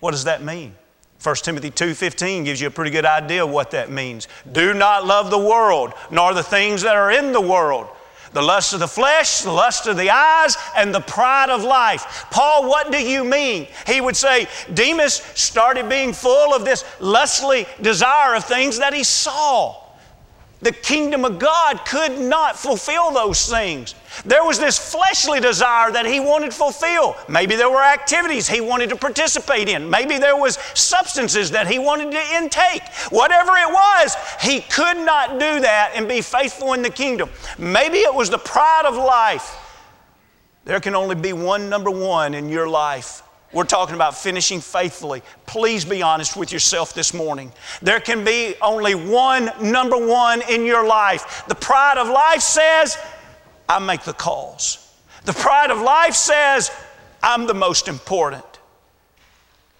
What 0.00 0.10
does 0.10 0.24
that 0.24 0.42
mean? 0.42 0.74
1 1.22 1.36
Timothy 1.36 1.70
2:15 1.70 2.44
gives 2.44 2.60
you 2.60 2.66
a 2.66 2.70
pretty 2.70 2.90
good 2.90 3.06
idea 3.06 3.46
what 3.46 3.70
that 3.70 3.90
means. 3.90 4.28
Do 4.52 4.74
not 4.74 5.06
love 5.06 5.30
the 5.30 5.38
world, 5.38 5.94
nor 6.10 6.34
the 6.34 6.42
things 6.42 6.82
that 6.82 6.96
are 6.96 7.10
in 7.10 7.32
the 7.32 7.40
world. 7.40 7.88
The 8.34 8.42
lust 8.42 8.74
of 8.74 8.80
the 8.80 8.88
flesh, 8.88 9.40
the 9.40 9.52
lust 9.52 9.86
of 9.86 9.96
the 9.96 10.10
eyes, 10.10 10.56
and 10.76 10.94
the 10.94 11.00
pride 11.00 11.50
of 11.50 11.62
life. 11.62 12.26
Paul, 12.30 12.68
what 12.68 12.92
do 12.92 12.98
you 12.98 13.24
mean? 13.24 13.68
He 13.86 14.00
would 14.00 14.16
say, 14.16 14.48
Demas 14.72 15.14
started 15.34 15.88
being 15.88 16.12
full 16.12 16.52
of 16.52 16.64
this 16.64 16.84
lustly 17.00 17.66
desire 17.80 18.34
of 18.34 18.44
things 18.44 18.78
that 18.80 18.92
he 18.92 19.04
saw. 19.04 19.83
The 20.60 20.72
kingdom 20.72 21.24
of 21.24 21.38
God 21.38 21.84
could 21.84 22.18
not 22.18 22.58
fulfill 22.58 23.10
those 23.10 23.48
things. 23.48 23.94
There 24.24 24.44
was 24.44 24.58
this 24.58 24.78
fleshly 24.78 25.40
desire 25.40 25.90
that 25.92 26.06
he 26.06 26.20
wanted 26.20 26.52
to 26.52 26.56
fulfill. 26.56 27.16
Maybe 27.28 27.56
there 27.56 27.68
were 27.68 27.82
activities 27.82 28.48
he 28.48 28.60
wanted 28.60 28.88
to 28.90 28.96
participate 28.96 29.68
in. 29.68 29.90
Maybe 29.90 30.18
there 30.18 30.36
was 30.36 30.56
substances 30.74 31.50
that 31.50 31.66
he 31.66 31.78
wanted 31.78 32.12
to 32.12 32.36
intake. 32.36 32.82
Whatever 33.10 33.52
it 33.56 33.68
was, 33.68 34.16
he 34.40 34.60
could 34.60 34.96
not 34.96 35.32
do 35.32 35.60
that 35.60 35.92
and 35.94 36.08
be 36.08 36.20
faithful 36.20 36.72
in 36.72 36.82
the 36.82 36.90
kingdom. 36.90 37.28
Maybe 37.58 37.98
it 37.98 38.14
was 38.14 38.30
the 38.30 38.38
pride 38.38 38.84
of 38.86 38.94
life. 38.94 39.58
There 40.64 40.80
can 40.80 40.94
only 40.94 41.16
be 41.16 41.32
one 41.34 41.68
number 41.68 41.90
one 41.90 42.32
in 42.32 42.48
your 42.48 42.68
life, 42.68 43.22
we're 43.54 43.64
talking 43.64 43.94
about 43.94 44.16
finishing 44.16 44.60
faithfully. 44.60 45.22
Please 45.46 45.84
be 45.84 46.02
honest 46.02 46.36
with 46.36 46.52
yourself 46.52 46.92
this 46.92 47.14
morning. 47.14 47.52
There 47.80 48.00
can 48.00 48.24
be 48.24 48.56
only 48.60 48.94
one 48.94 49.50
number 49.62 49.96
one 49.96 50.42
in 50.50 50.66
your 50.66 50.84
life. 50.86 51.44
The 51.46 51.54
pride 51.54 51.96
of 51.96 52.08
life 52.08 52.40
says, 52.40 52.98
I 53.68 53.78
make 53.78 54.02
the 54.02 54.12
calls. 54.12 54.80
The 55.24 55.32
pride 55.32 55.70
of 55.70 55.80
life 55.80 56.14
says, 56.14 56.70
I'm 57.22 57.46
the 57.46 57.54
most 57.54 57.88
important. 57.88 58.44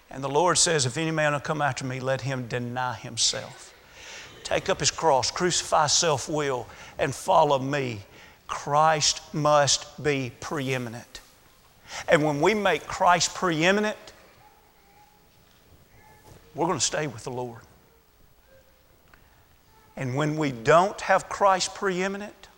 And 0.09 0.23
the 0.23 0.29
Lord 0.29 0.57
says, 0.57 0.85
If 0.85 0.97
any 0.97 1.11
man 1.11 1.33
will 1.33 1.41
come 1.41 1.61
after 1.61 1.83
me, 1.85 1.99
let 1.99 2.21
him 2.21 2.47
deny 2.47 2.93
himself. 2.93 3.73
Take 4.45 4.69
up 4.69 4.79
his 4.79 4.91
cross, 4.91 5.31
crucify 5.31 5.87
self 5.87 6.29
will, 6.29 6.67
and 6.97 7.13
follow 7.13 7.59
me. 7.59 8.03
Christ 8.47 9.21
must 9.33 10.01
be 10.01 10.31
preeminent. 10.39 11.14
And 12.07 12.23
when 12.23 12.41
we 12.41 12.53
make 12.53 12.87
Christ 12.87 13.33
preeminent, 13.33 13.97
we're 16.53 16.67
going 16.67 16.79
to 16.79 16.85
stay 16.85 17.07
with 17.07 17.23
the 17.23 17.31
Lord. 17.31 17.61
And 19.97 20.15
when 20.15 20.37
we 20.37 20.51
don't 20.51 20.99
have 21.01 21.29
Christ 21.29 21.73
preeminent, 21.75 22.49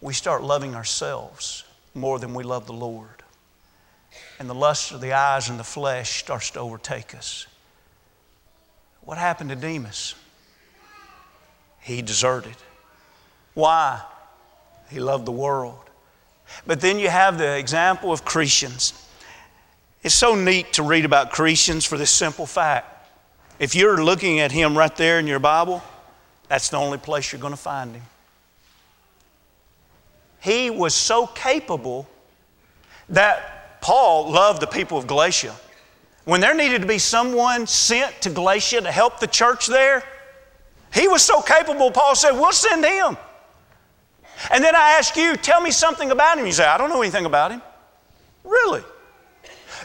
we 0.00 0.12
start 0.14 0.42
loving 0.42 0.74
ourselves 0.74 1.64
more 1.94 2.18
than 2.18 2.34
we 2.34 2.44
love 2.44 2.66
the 2.66 2.72
Lord. 2.72 3.08
And 4.38 4.48
the 4.48 4.54
lust 4.54 4.92
of 4.92 5.00
the 5.00 5.12
eyes 5.12 5.48
and 5.48 5.58
the 5.58 5.64
flesh 5.64 6.18
starts 6.20 6.50
to 6.50 6.60
overtake 6.60 7.14
us. 7.14 7.46
What 9.02 9.18
happened 9.18 9.50
to 9.50 9.56
Demas? 9.56 10.14
He 11.80 12.02
deserted. 12.02 12.56
Why? 13.54 14.02
He 14.90 15.00
loved 15.00 15.26
the 15.26 15.32
world. 15.32 15.78
But 16.66 16.80
then 16.80 16.98
you 16.98 17.08
have 17.08 17.38
the 17.38 17.56
example 17.56 18.12
of 18.12 18.24
Crescens. 18.24 19.02
It's 20.02 20.14
so 20.14 20.34
neat 20.34 20.74
to 20.74 20.82
read 20.82 21.04
about 21.04 21.32
Crescens 21.32 21.86
for 21.86 21.98
this 21.98 22.10
simple 22.10 22.46
fact. 22.46 23.08
If 23.58 23.74
you're 23.74 24.04
looking 24.04 24.40
at 24.40 24.52
him 24.52 24.76
right 24.76 24.94
there 24.96 25.18
in 25.18 25.26
your 25.26 25.38
Bible, 25.38 25.82
that's 26.48 26.68
the 26.68 26.76
only 26.76 26.98
place 26.98 27.32
you're 27.32 27.40
going 27.40 27.52
to 27.52 27.58
find 27.58 27.94
him. 27.94 28.02
He 30.40 30.70
was 30.70 30.94
so 30.94 31.26
capable 31.26 32.06
that 33.08 33.80
Paul 33.80 34.30
loved 34.30 34.60
the 34.62 34.66
people 34.66 34.98
of 34.98 35.06
Galatia. 35.06 35.54
When 36.24 36.40
there 36.40 36.54
needed 36.54 36.82
to 36.82 36.88
be 36.88 36.98
someone 36.98 37.66
sent 37.66 38.20
to 38.22 38.30
Galatia 38.30 38.80
to 38.80 38.92
help 38.92 39.20
the 39.20 39.26
church 39.26 39.66
there, 39.66 40.04
he 40.92 41.08
was 41.08 41.22
so 41.22 41.40
capable, 41.40 41.90
Paul 41.90 42.14
said, 42.14 42.32
We'll 42.32 42.52
send 42.52 42.84
him. 42.84 43.16
And 44.50 44.62
then 44.62 44.76
I 44.76 44.96
ask 44.98 45.16
you, 45.16 45.36
tell 45.36 45.60
me 45.60 45.70
something 45.70 46.10
about 46.10 46.38
him. 46.38 46.46
You 46.46 46.52
say, 46.52 46.66
I 46.66 46.78
don't 46.78 46.90
know 46.90 47.02
anything 47.02 47.26
about 47.26 47.50
him. 47.50 47.62
Really? 48.44 48.82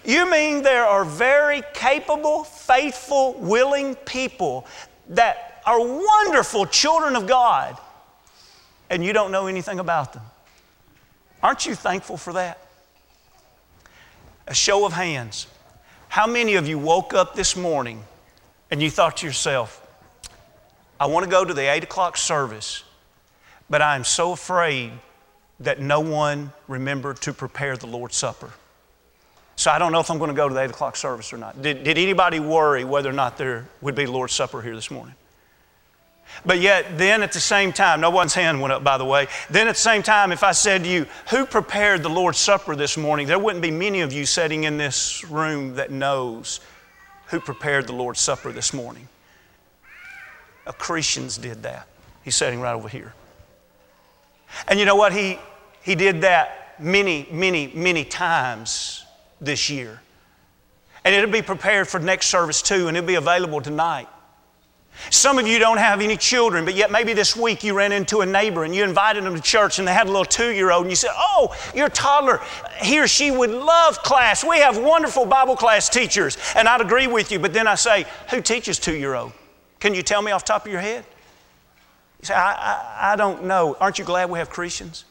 You 0.03 0.29
mean 0.29 0.63
there 0.63 0.85
are 0.85 1.05
very 1.05 1.63
capable, 1.73 2.43
faithful, 2.43 3.33
willing 3.33 3.95
people 3.95 4.65
that 5.09 5.61
are 5.65 5.79
wonderful 5.79 6.65
children 6.65 7.15
of 7.15 7.27
God, 7.27 7.77
and 8.89 9.03
you 9.05 9.13
don't 9.13 9.31
know 9.31 9.47
anything 9.47 9.79
about 9.79 10.13
them? 10.13 10.23
Aren't 11.43 11.65
you 11.65 11.75
thankful 11.75 12.17
for 12.17 12.33
that? 12.33 12.59
A 14.47 14.53
show 14.53 14.85
of 14.85 14.93
hands. 14.93 15.47
How 16.07 16.27
many 16.27 16.55
of 16.55 16.67
you 16.67 16.77
woke 16.77 17.13
up 17.13 17.35
this 17.35 17.55
morning 17.55 18.03
and 18.69 18.81
you 18.81 18.89
thought 18.89 19.17
to 19.17 19.25
yourself, 19.25 19.87
I 20.99 21.05
want 21.05 21.23
to 21.23 21.29
go 21.29 21.45
to 21.45 21.53
the 21.53 21.71
8 21.71 21.83
o'clock 21.83 22.17
service 22.17 22.83
but 23.71 23.81
I 23.81 23.95
am 23.95 24.03
so 24.03 24.33
afraid 24.33 24.91
that 25.61 25.79
no 25.79 26.01
one 26.01 26.51
remembered 26.67 27.21
to 27.21 27.33
prepare 27.33 27.77
the 27.77 27.87
Lord's 27.87 28.17
Supper. 28.17 28.51
So 29.55 29.71
I 29.71 29.79
don't 29.79 29.93
know 29.93 30.01
if 30.01 30.11
I'm 30.11 30.17
going 30.17 30.29
to 30.29 30.35
go 30.35 30.49
to 30.49 30.53
the 30.53 30.61
8 30.61 30.71
o'clock 30.71 30.97
service 30.97 31.31
or 31.31 31.37
not. 31.37 31.61
Did, 31.61 31.83
did 31.83 31.97
anybody 31.97 32.41
worry 32.41 32.83
whether 32.83 33.09
or 33.09 33.13
not 33.13 33.37
there 33.37 33.65
would 33.79 33.95
be 33.95 34.05
Lord's 34.05 34.33
Supper 34.33 34.61
here 34.61 34.75
this 34.75 34.91
morning? 34.91 35.15
But 36.45 36.59
yet, 36.59 36.97
then 36.97 37.23
at 37.23 37.31
the 37.31 37.39
same 37.39 37.71
time, 37.71 38.01
no 38.01 38.09
one's 38.09 38.33
hand 38.33 38.59
went 38.59 38.73
up, 38.73 38.83
by 38.83 38.97
the 38.97 39.05
way. 39.05 39.27
Then 39.49 39.67
at 39.67 39.75
the 39.75 39.81
same 39.81 40.03
time, 40.03 40.33
if 40.33 40.43
I 40.43 40.51
said 40.51 40.83
to 40.83 40.89
you, 40.89 41.05
Who 41.29 41.45
prepared 41.45 42.03
the 42.03 42.09
Lord's 42.09 42.39
Supper 42.39 42.75
this 42.75 42.97
morning? 42.97 43.25
there 43.25 43.39
wouldn't 43.39 43.61
be 43.61 43.71
many 43.71 44.01
of 44.01 44.11
you 44.11 44.25
sitting 44.25 44.65
in 44.65 44.77
this 44.77 45.23
room 45.25 45.75
that 45.75 45.91
knows 45.91 46.59
who 47.27 47.39
prepared 47.39 47.87
the 47.87 47.93
Lord's 47.93 48.19
Supper 48.19 48.51
this 48.51 48.73
morning. 48.73 49.07
Crescens 50.65 51.39
did 51.39 51.63
that. 51.63 51.87
He's 52.23 52.35
sitting 52.35 52.59
right 52.59 52.73
over 52.73 52.89
here. 52.89 53.13
And 54.67 54.79
you 54.79 54.85
know 54.85 54.95
what? 54.95 55.13
He, 55.13 55.39
he 55.81 55.95
did 55.95 56.21
that 56.21 56.75
many, 56.79 57.27
many, 57.31 57.71
many 57.73 58.03
times 58.03 59.05
this 59.39 59.69
year. 59.69 60.01
And 61.03 61.15
it'll 61.15 61.31
be 61.31 61.41
prepared 61.41 61.87
for 61.87 61.99
next 61.99 62.27
service 62.27 62.61
too, 62.61 62.87
and 62.87 62.95
it'll 62.95 63.07
be 63.07 63.15
available 63.15 63.61
tonight. 63.61 64.07
Some 65.09 65.39
of 65.39 65.47
you 65.47 65.57
don't 65.57 65.77
have 65.77 66.01
any 66.01 66.15
children, 66.17 66.65
but 66.65 66.75
yet 66.75 66.91
maybe 66.91 67.13
this 67.13 67.35
week 67.35 67.63
you 67.63 67.73
ran 67.73 67.91
into 67.91 68.21
a 68.21 68.25
neighbor 68.25 68.65
and 68.65 68.75
you 68.75 68.83
invited 68.83 69.23
them 69.23 69.35
to 69.35 69.41
church 69.41 69.79
and 69.79 69.87
they 69.87 69.93
had 69.93 70.07
a 70.07 70.11
little 70.11 70.25
two 70.25 70.51
year 70.51 70.69
old 70.69 70.83
and 70.83 70.91
you 70.91 70.95
said, 70.95 71.11
Oh, 71.15 71.55
your 71.73 71.89
toddler, 71.89 72.41
he 72.81 72.99
or 72.99 73.07
she 73.07 73.31
would 73.31 73.49
love 73.49 74.03
class. 74.03 74.43
We 74.43 74.59
have 74.59 74.77
wonderful 74.77 75.25
Bible 75.25 75.55
class 75.55 75.89
teachers. 75.89 76.37
And 76.55 76.67
I'd 76.67 76.81
agree 76.81 77.07
with 77.07 77.31
you, 77.31 77.39
but 77.39 77.53
then 77.53 77.67
I 77.67 77.75
say, 77.75 78.05
Who 78.29 78.41
teaches 78.41 78.77
two 78.79 78.95
year 78.95 79.15
old? 79.15 79.31
Can 79.79 79.95
you 79.95 80.03
tell 80.03 80.21
me 80.21 80.31
off 80.31 80.43
top 80.43 80.65
of 80.65 80.71
your 80.71 80.81
head? 80.81 81.05
You 82.21 82.27
say, 82.27 82.33
I, 82.35 82.53
I, 82.53 83.13
I 83.13 83.15
don't 83.15 83.45
know. 83.45 83.75
Aren't 83.79 83.97
you 83.97 84.05
glad 84.05 84.29
we 84.29 84.39
have 84.39 84.49
Christians? 84.49 85.05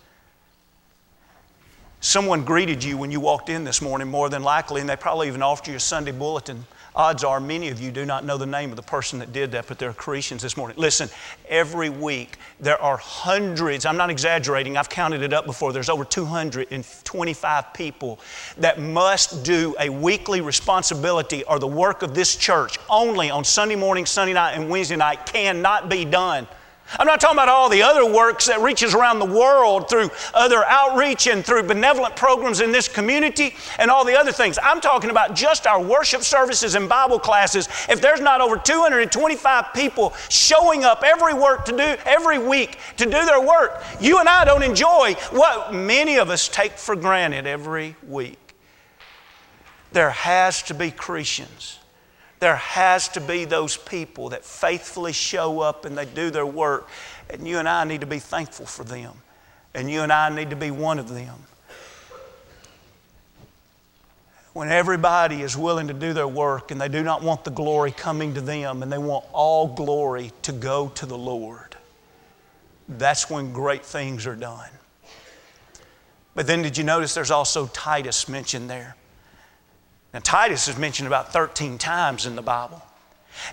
Someone 2.01 2.45
greeted 2.45 2.83
you 2.83 2.97
when 2.97 3.11
you 3.11 3.21
walked 3.21 3.51
in 3.51 3.65
this 3.65 3.83
morning, 3.83 4.09
more 4.09 4.29
than 4.31 4.43
likely, 4.43 4.81
and 4.81 4.89
they 4.89 4.97
probably 4.97 5.29
even 5.29 5.43
offered 5.43 5.69
you 5.69 5.77
a 5.77 5.81
Sunday 5.81 6.13
bulletin. 6.13 6.65
Odds 6.95 7.23
are 7.25 7.41
many 7.41 7.69
of 7.69 7.81
you 7.81 7.91
do 7.91 8.05
not 8.05 8.25
know 8.25 8.37
the 8.37 8.47
name 8.47 8.71
of 8.71 8.77
the 8.77 8.83
person 8.83 9.19
that 9.19 9.33
did 9.33 9.53
that, 9.53 9.67
but 9.69 9.79
they're 9.79 9.93
Christians 9.93 10.43
this 10.43 10.57
morning. 10.57 10.77
Listen, 10.79 11.09
every 11.49 11.89
week 11.89 12.37
there 12.59 12.81
are 12.81 12.97
hundreds, 12.97 13.87
I'm 13.87 13.97
not 13.97 14.11
exaggerating, 14.11 14.77
I've 14.77 14.89
counted 14.89 15.23
it 15.23 15.33
up 15.33 15.47
before, 15.47 15.73
there's 15.73 15.89
over 15.89 16.05
225 16.05 17.75
people 17.75 18.19
that 18.59 18.81
must 18.81 19.45
do 19.45 19.75
a 19.79 19.89
weekly 19.89 20.41
responsibility 20.41 21.45
or 21.45 21.59
the 21.59 21.67
work 21.67 22.03
of 22.03 22.15
this 22.15 22.35
church 22.35 22.77
only 22.89 23.31
on 23.31 23.45
Sunday 23.45 23.77
morning, 23.77 24.05
Sunday 24.05 24.33
night, 24.33 24.55
and 24.55 24.69
Wednesday 24.69 24.97
night 24.97 25.27
cannot 25.27 25.89
be 25.89 26.05
done 26.05 26.49
I'm 26.99 27.07
not 27.07 27.21
talking 27.21 27.37
about 27.37 27.49
all 27.49 27.69
the 27.69 27.83
other 27.83 28.05
works 28.05 28.47
that 28.47 28.61
reaches 28.61 28.95
around 28.95 29.21
the 29.21 29.27
world 29.27 29.89
through 29.89 30.11
other 30.35 30.65
outreach 30.65 31.27
and 31.27 31.45
through 31.45 31.65
benevolent 31.65 32.17
programs 32.17 32.61
in 32.61 32.73
this 32.73 32.89
community 32.89 33.55
and 33.79 33.91
all 33.91 34.05
the 34.05 34.19
other 34.19 34.33
things. 34.33 34.59
I'm 34.63 34.81
talking 34.81 35.11
about 35.11 35.35
just 35.35 35.67
our 35.67 35.81
worship 35.81 36.23
services 36.23 36.75
and 36.75 36.89
Bible 36.89 37.19
classes. 37.19 37.69
If 37.89 38.01
there's 38.01 38.21
not 38.21 38.41
over 38.41 38.57
225 38.57 39.73
people 39.75 40.15
showing 40.29 40.85
up 40.85 41.03
every 41.05 41.35
work 41.35 41.65
to 41.67 41.73
do 41.73 41.97
every 42.05 42.39
week 42.39 42.79
to 42.97 43.05
do 43.05 43.25
their 43.25 43.41
work, 43.41 43.83
you 44.01 44.19
and 44.19 44.29
I 44.29 44.45
don't 44.45 44.63
enjoy 44.63 45.15
what 45.31 45.73
many 45.73 46.19
of 46.19 46.31
us 46.31 46.49
take 46.49 46.73
for 46.73 46.97
granted 46.97 47.47
every 47.47 47.97
week. 48.07 48.39
There 49.93 50.11
has 50.11 50.63
to 50.65 50.75
be 50.75 50.91
Christians 50.91 51.80
there 52.41 52.57
has 52.57 53.09
to 53.11 53.21
be 53.21 53.45
those 53.45 53.77
people 53.77 54.31
that 54.31 54.45
faithfully 54.45 55.13
show 55.13 55.61
up 55.61 55.85
and 55.85 55.97
they 55.97 56.07
do 56.07 56.31
their 56.31 56.47
work. 56.47 56.89
And 57.29 57.47
you 57.47 57.59
and 57.59 57.69
I 57.69 57.85
need 57.85 58.01
to 58.01 58.07
be 58.07 58.19
thankful 58.19 58.67
for 58.67 58.83
them. 58.83 59.13
And 59.75 59.91
you 59.91 60.01
and 60.01 60.13
I 60.13 60.35
need 60.35 60.51
to 60.51 60.57
be 60.57 60.71
one 60.71 60.99
of 60.99 61.11
them. 61.11 61.37
When 64.53 64.73
everybody 64.73 65.43
is 65.43 65.57
willing 65.57 65.89
to 65.89 65.95
do 65.95 66.13
their 66.13 66.27
work 66.27 66.71
and 66.71 66.81
they 66.81 66.89
do 66.89 67.05
not 67.05 67.23
want 67.23 67.45
the 67.45 67.53
glory 67.53 67.93
coming 67.93 68.35
to 68.35 68.41
them 68.41 68.83
and 68.83 68.91
they 68.91 68.99
want 68.99 69.25
all 69.33 69.69
glory 69.69 70.33
to 70.43 70.53
go 70.53 70.89
to 70.97 71.07
the 71.07 71.17
Lord, 71.17 71.77
that's 72.89 73.31
when 73.31 73.53
great 73.53 73.85
things 73.85 74.27
are 74.27 74.35
done. 74.35 74.71
But 76.35 76.47
then, 76.47 76.63
did 76.63 76.79
you 76.79 76.85
notice 76.85 77.15
there's 77.15 77.31
also 77.31 77.67
Titus 77.67 78.29
mentioned 78.29 78.71
there? 78.71 78.97
Now, 80.13 80.21
Titus 80.23 80.69
is 80.69 80.77
mentioned 80.77 81.07
about 81.07 81.33
13 81.33 81.79
times 81.79 82.27
in 82.27 82.35
the 82.35 82.43
Bible. 82.43 82.83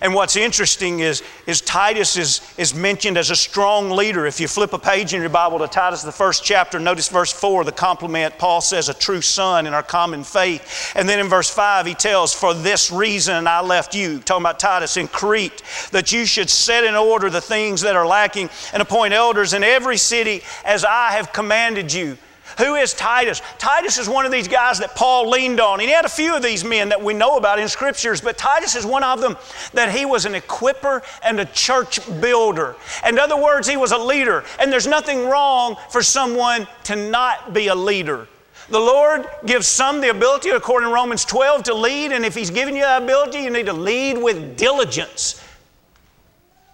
And 0.02 0.14
what's 0.14 0.36
interesting 0.36 1.00
is, 1.00 1.24
is 1.46 1.62
Titus 1.62 2.18
is, 2.18 2.42
is 2.58 2.74
mentioned 2.74 3.18
as 3.18 3.30
a 3.30 3.36
strong 3.36 3.90
leader. 3.90 4.26
If 4.26 4.40
you 4.40 4.48
flip 4.48 4.74
a 4.74 4.80
page 4.80 5.14
in 5.14 5.22
your 5.22 5.30
Bible 5.30 5.60
to 5.60 5.68
Titus, 5.68 6.04
the 6.04 6.12
first 6.12 6.44
chapter, 6.44 6.80
notice 6.80 7.10
verse 7.10 7.32
4, 7.32 7.64
the 7.64 7.72
compliment 7.72 8.38
Paul 8.38 8.62
says, 8.62 8.90
a 8.90 8.94
true 8.94 9.22
son 9.22 9.66
in 9.66 9.74
our 9.74 9.84
common 9.84 10.24
faith. 10.24 10.94
And 10.96 11.08
then 11.08 11.20
in 11.20 11.28
verse 11.28 11.50
5, 11.50 11.86
he 11.86 11.94
tells, 11.94 12.34
For 12.34 12.54
this 12.54 12.92
reason 12.92 13.48
I 13.48 13.62
left 13.62 13.96
you, 13.96 14.20
talking 14.20 14.44
about 14.44 14.60
Titus 14.60 14.98
in 14.98 15.08
Crete, 15.08 15.64
that 15.92 16.12
you 16.12 16.26
should 16.26 16.50
set 16.50 16.84
in 16.84 16.96
order 16.96 17.30
the 17.30 17.42
things 17.42 17.82
that 17.82 17.96
are 17.96 18.08
lacking 18.08 18.50
and 18.74 18.82
appoint 18.82 19.14
elders 19.14 19.54
in 19.54 19.64
every 19.64 19.98
city 19.98 20.42
as 20.66 20.84
I 20.86 21.12
have 21.12 21.32
commanded 21.32 21.94
you. 21.94 22.18
Who 22.58 22.76
is 22.76 22.94
Titus? 22.94 23.42
Titus 23.60 24.00
is 24.00 24.10
one 24.10 24.26
of 24.26 24.32
these 24.32 24.48
guys 24.48 24.80
that 24.80 24.96
Paul 24.96 25.30
leaned 25.30 25.60
on. 25.60 25.80
And 25.80 25.88
he 25.88 25.94
had 25.94 26.06
a 26.06 26.10
few 26.10 26.36
of 26.36 26.42
these 26.42 26.64
men 26.64 26.90
that 26.90 27.02
we 27.02 27.14
know 27.14 27.38
about 27.38 27.60
in 27.60 27.68
scriptures, 27.68 28.20
but 28.20 28.38
Titus 28.38 28.76
is 28.76 28.86
one 28.86 29.04
of 29.04 29.22
them 29.22 29.38
that 29.74 29.94
he 29.96 30.06
was 30.06 30.26
an 30.26 30.34
equiper 30.34 31.04
and 31.24 31.40
a 31.40 31.46
church 31.46 32.00
builder. 32.20 32.76
In 33.08 33.20
other 33.20 33.38
words, 33.38 33.68
he 33.68 33.78
was 33.78 33.92
a 33.92 33.98
leader. 33.98 34.44
And 34.60 34.72
there's 34.72 34.88
nothing 34.88 35.28
wrong 35.28 35.76
for 35.92 36.02
someone 36.02 36.68
to 36.86 36.96
not 36.96 37.54
be 37.54 37.68
a 37.68 37.76
leader. 37.76 38.28
The 38.70 38.80
Lord 38.80 39.28
gives 39.46 39.66
some 39.66 40.02
the 40.02 40.10
ability, 40.10 40.50
according 40.50 40.90
to 40.90 40.94
Romans 40.94 41.24
12, 41.24 41.64
to 41.64 41.74
lead, 41.74 42.12
and 42.12 42.26
if 42.26 42.36
He's 42.36 42.50
given 42.50 42.76
you 42.76 42.82
that 42.82 43.04
ability, 43.04 43.40
you 43.40 43.50
need 43.50 43.68
to 43.68 43.74
lead 43.74 44.18
with 44.18 44.58
diligence. 44.58 45.42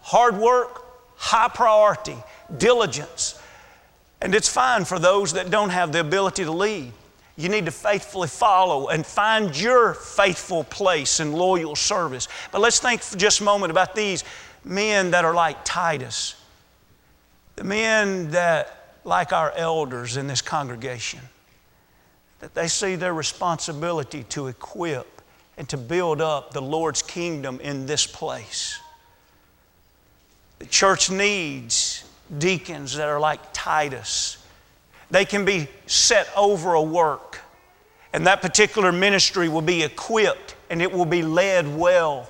Hard 0.02 0.38
work, 0.38 0.86
high 1.18 1.50
priority, 1.50 2.18
diligence. 2.58 3.40
And 4.24 4.34
it's 4.34 4.48
fine 4.48 4.86
for 4.86 5.00
those 5.00 5.34
that 5.34 5.50
don't 5.50 5.70
have 5.70 5.92
the 5.92 6.00
ability 6.00 6.46
to 6.46 6.52
lead. 6.52 6.94
You 7.36 7.50
need 7.50 7.66
to 7.66 7.72
faithfully 7.72 8.30
follow 8.30 8.88
and 8.88 9.06
find 9.06 9.60
your 9.60 9.94
faithful 9.94 10.64
place 10.64 11.20
in 11.20 11.34
loyal 11.34 11.76
service. 11.76 12.30
But 12.50 12.62
let's 12.62 12.80
think 12.80 13.02
for 13.02 13.18
just 13.18 13.42
a 13.42 13.44
moment 13.44 13.72
about 13.72 13.96
these 13.96 14.24
men 14.64 15.12
that 15.12 15.26
are 15.26 15.34
like 15.34 15.66
Titus, 15.66 16.42
the 17.58 17.66
men 17.66 18.32
that, 18.32 18.96
like 19.04 19.34
our 19.34 19.52
elders 19.58 20.16
in 20.16 20.28
this 20.28 20.42
congregation, 20.42 21.20
that 22.40 22.56
they 22.56 22.70
see 22.70 22.96
their 22.96 23.14
responsibility 23.14 24.24
to 24.30 24.48
equip 24.48 25.22
and 25.58 25.68
to 25.68 25.76
build 25.76 26.22
up 26.22 26.54
the 26.54 26.62
Lord's 26.62 27.02
kingdom 27.02 27.60
in 27.60 27.88
this 27.88 28.08
place. 28.08 28.80
The 30.60 30.66
church 30.66 31.12
needs 31.12 31.93
deacons 32.38 32.96
that 32.96 33.08
are 33.08 33.20
like 33.20 33.40
Titus. 33.54 34.38
They 35.12 35.26
can 35.26 35.46
be 35.46 35.68
set 35.86 36.28
over 36.36 36.74
a 36.74 36.82
work, 36.82 37.40
and 38.14 38.26
that 38.28 38.42
particular 38.42 38.92
ministry 38.92 39.50
will 39.50 39.62
be 39.62 39.84
equipped 39.84 40.56
and 40.70 40.82
it 40.82 40.92
will 40.92 41.06
be 41.06 41.22
led 41.22 41.78
well. 41.78 42.28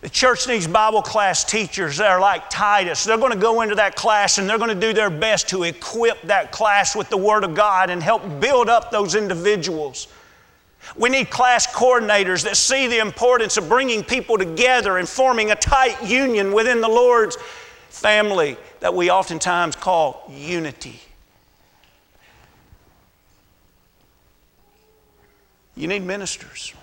The 0.00 0.08
church 0.10 0.46
needs 0.46 0.66
Bible 0.66 1.00
class 1.00 1.44
teachers 1.44 1.96
that 1.96 2.10
are 2.10 2.20
like 2.20 2.50
Titus. 2.50 3.04
They're 3.04 3.16
going 3.16 3.32
to 3.32 3.38
go 3.38 3.62
into 3.62 3.74
that 3.76 3.94
class 3.96 4.36
and 4.38 4.48
they're 4.48 4.58
going 4.58 4.68
to 4.68 4.74
do 4.74 4.92
their 4.92 5.08
best 5.08 5.48
to 5.48 5.62
equip 5.62 6.20
that 6.22 6.52
class 6.52 6.94
with 6.94 7.08
the 7.08 7.16
Word 7.16 7.42
of 7.42 7.54
God 7.54 7.88
and 7.88 8.02
help 8.02 8.22
build 8.40 8.68
up 8.68 8.90
those 8.90 9.14
individuals. 9.14 10.08
We 10.96 11.08
need 11.08 11.30
class 11.30 11.66
coordinators 11.66 12.44
that 12.44 12.56
see 12.56 12.86
the 12.86 12.98
importance 12.98 13.56
of 13.56 13.68
bringing 13.68 14.04
people 14.04 14.36
together 14.36 14.98
and 14.98 15.08
forming 15.08 15.50
a 15.50 15.56
tight 15.56 16.02
union 16.06 16.52
within 16.52 16.82
the 16.82 16.88
Lord's 16.88 17.38
family 17.94 18.56
that 18.80 18.92
we 18.92 19.10
oftentimes 19.10 19.76
call 19.76 20.28
unity. 20.28 21.00
You 25.76 25.86
need 25.86 26.02
ministers. 26.02 26.74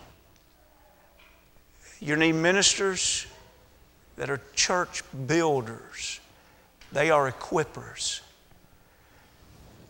You 2.00 2.16
need 2.16 2.34
ministers 2.34 3.28
that 4.16 4.30
are 4.30 4.42
church 4.56 5.04
builders, 5.28 6.20
they 6.92 7.10
are 7.10 7.32
equippers. 7.32 8.22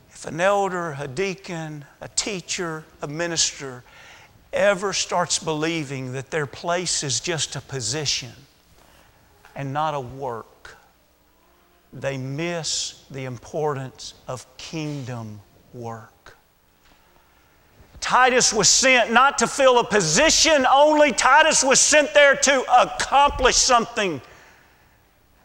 If 0.10 0.26
an 0.26 0.40
elder, 0.40 0.96
a 1.00 1.08
deacon, 1.08 1.86
a 2.00 2.08
teacher, 2.08 2.84
a 3.02 3.08
minister 3.08 3.84
ever 4.54 4.94
starts 4.94 5.40
believing 5.40 6.14
that 6.14 6.30
their 6.30 6.46
place 6.46 7.04
is 7.04 7.20
just 7.20 7.56
a 7.56 7.62
position 7.62 8.32
and 9.56 9.74
not 9.74 9.94
a 9.94 10.00
work, 10.00 10.46
they 11.94 12.18
miss 12.18 13.04
the 13.12 13.26
importance 13.26 14.14
of 14.28 14.46
kingdom 14.58 15.42
work. 15.74 16.38
Titus 18.00 18.52
was 18.52 18.68
sent 18.68 19.12
not 19.12 19.38
to 19.38 19.48
fill 19.48 19.80
a 19.80 19.84
position 19.84 20.66
only, 20.66 21.12
Titus 21.12 21.64
was 21.64 21.80
sent 21.80 22.14
there 22.14 22.36
to 22.36 22.82
accomplish 22.82 23.56
something. 23.56 24.22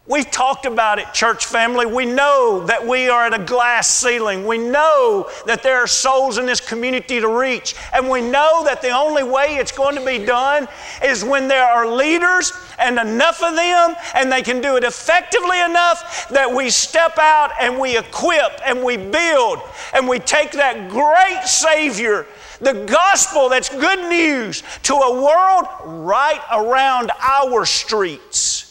We've 0.09 0.31
talked 0.31 0.67
about 0.67 1.01
it, 1.01 1.13
church 1.13 1.47
family. 1.47 1.85
We 1.85 2.07
know 2.07 2.65
that 2.67 2.87
we 2.87 3.09
are 3.09 3.27
at 3.27 3.35
a 3.35 3.45
glass 3.45 3.93
ceiling. 3.93 4.47
We 4.47 4.57
know 4.57 5.29
that 5.47 5.65
there 5.65 5.79
are 5.79 5.89
souls 5.89 6.39
in 6.39 6.47
this 6.47 6.61
community 6.61 7.19
to 7.19 7.27
reach. 7.27 7.75
And 7.93 8.09
we 8.09 8.21
know 8.21 8.63
that 8.65 8.83
the 8.83 8.91
only 8.91 9.25
way 9.25 9.57
it's 9.57 9.73
going 9.73 9.97
to 9.97 10.05
be 10.05 10.25
done 10.25 10.69
is 11.03 11.25
when 11.25 11.49
there 11.49 11.65
are 11.65 11.89
leaders 11.91 12.53
and 12.79 13.01
enough 13.01 13.43
of 13.43 13.57
them, 13.57 13.97
and 14.15 14.31
they 14.31 14.43
can 14.43 14.61
do 14.61 14.77
it 14.77 14.85
effectively 14.85 15.61
enough 15.61 16.29
that 16.29 16.53
we 16.55 16.71
step 16.71 17.19
out 17.19 17.51
and 17.61 17.77
we 17.77 17.99
equip 17.99 18.61
and 18.65 18.85
we 18.85 18.97
build 18.97 19.59
and 19.93 20.07
we 20.07 20.21
take 20.21 20.53
that 20.53 20.89
great 20.89 21.43
Savior, 21.49 22.27
the 22.61 22.85
gospel 22.85 23.49
that's 23.49 23.71
good 23.71 24.09
news, 24.09 24.63
to 24.85 24.95
a 24.95 25.21
world 25.21 25.67
right 26.07 26.43
around 26.53 27.11
our 27.21 27.65
streets 27.67 28.66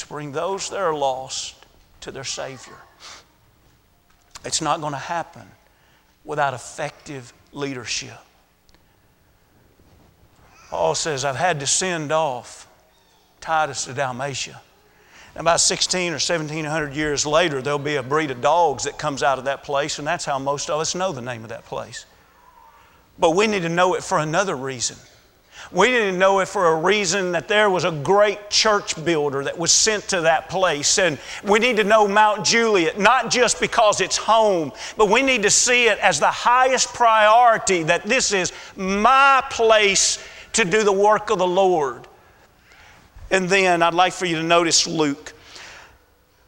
to 0.00 0.08
bring 0.08 0.32
those 0.32 0.70
that 0.70 0.78
are 0.78 0.94
lost 0.94 1.54
to 2.00 2.10
their 2.10 2.24
Savior. 2.24 2.76
It's 4.44 4.60
not 4.60 4.80
going 4.80 4.92
to 4.92 4.98
happen 4.98 5.46
without 6.24 6.54
effective 6.54 7.32
leadership. 7.52 8.18
Paul 10.68 10.94
says, 10.94 11.24
I've 11.24 11.36
had 11.36 11.60
to 11.60 11.66
send 11.66 12.12
off 12.12 12.68
Titus 13.40 13.86
to 13.86 13.92
Dalmatia. 13.92 14.60
And 15.34 15.40
about 15.40 15.60
16 15.60 16.12
or 16.12 16.14
1700 16.14 16.94
years 16.94 17.26
later, 17.26 17.60
there'll 17.62 17.78
be 17.78 17.96
a 17.96 18.02
breed 18.02 18.30
of 18.30 18.40
dogs 18.40 18.84
that 18.84 18.98
comes 18.98 19.22
out 19.22 19.38
of 19.38 19.44
that 19.44 19.62
place, 19.62 19.98
and 19.98 20.06
that's 20.06 20.24
how 20.24 20.38
most 20.38 20.70
of 20.70 20.80
us 20.80 20.94
know 20.94 21.12
the 21.12 21.22
name 21.22 21.42
of 21.42 21.48
that 21.50 21.64
place. 21.66 22.06
But 23.18 23.32
we 23.32 23.46
need 23.46 23.62
to 23.62 23.68
know 23.68 23.94
it 23.94 24.02
for 24.02 24.18
another 24.18 24.56
reason. 24.56 24.96
We 25.72 25.86
didn't 25.86 26.18
know 26.18 26.40
it 26.40 26.48
for 26.48 26.66
a 26.66 26.74
reason 26.74 27.30
that 27.32 27.46
there 27.46 27.70
was 27.70 27.84
a 27.84 27.92
great 27.92 28.50
church 28.50 29.02
builder 29.04 29.44
that 29.44 29.56
was 29.56 29.70
sent 29.70 30.08
to 30.08 30.22
that 30.22 30.48
place. 30.48 30.98
And 30.98 31.16
we 31.44 31.60
need 31.60 31.76
to 31.76 31.84
know 31.84 32.08
Mount 32.08 32.44
Juliet, 32.44 32.98
not 32.98 33.30
just 33.30 33.60
because 33.60 34.00
it's 34.00 34.16
home, 34.16 34.72
but 34.96 35.08
we 35.08 35.22
need 35.22 35.44
to 35.44 35.50
see 35.50 35.86
it 35.86 35.98
as 36.00 36.18
the 36.18 36.26
highest 36.26 36.92
priority 36.92 37.84
that 37.84 38.02
this 38.02 38.32
is 38.32 38.52
my 38.76 39.44
place 39.50 40.18
to 40.54 40.64
do 40.64 40.82
the 40.82 40.92
work 40.92 41.30
of 41.30 41.38
the 41.38 41.46
Lord. 41.46 42.08
And 43.30 43.48
then 43.48 43.80
I'd 43.80 43.94
like 43.94 44.12
for 44.12 44.26
you 44.26 44.36
to 44.36 44.42
notice 44.42 44.88
Luke. 44.88 45.34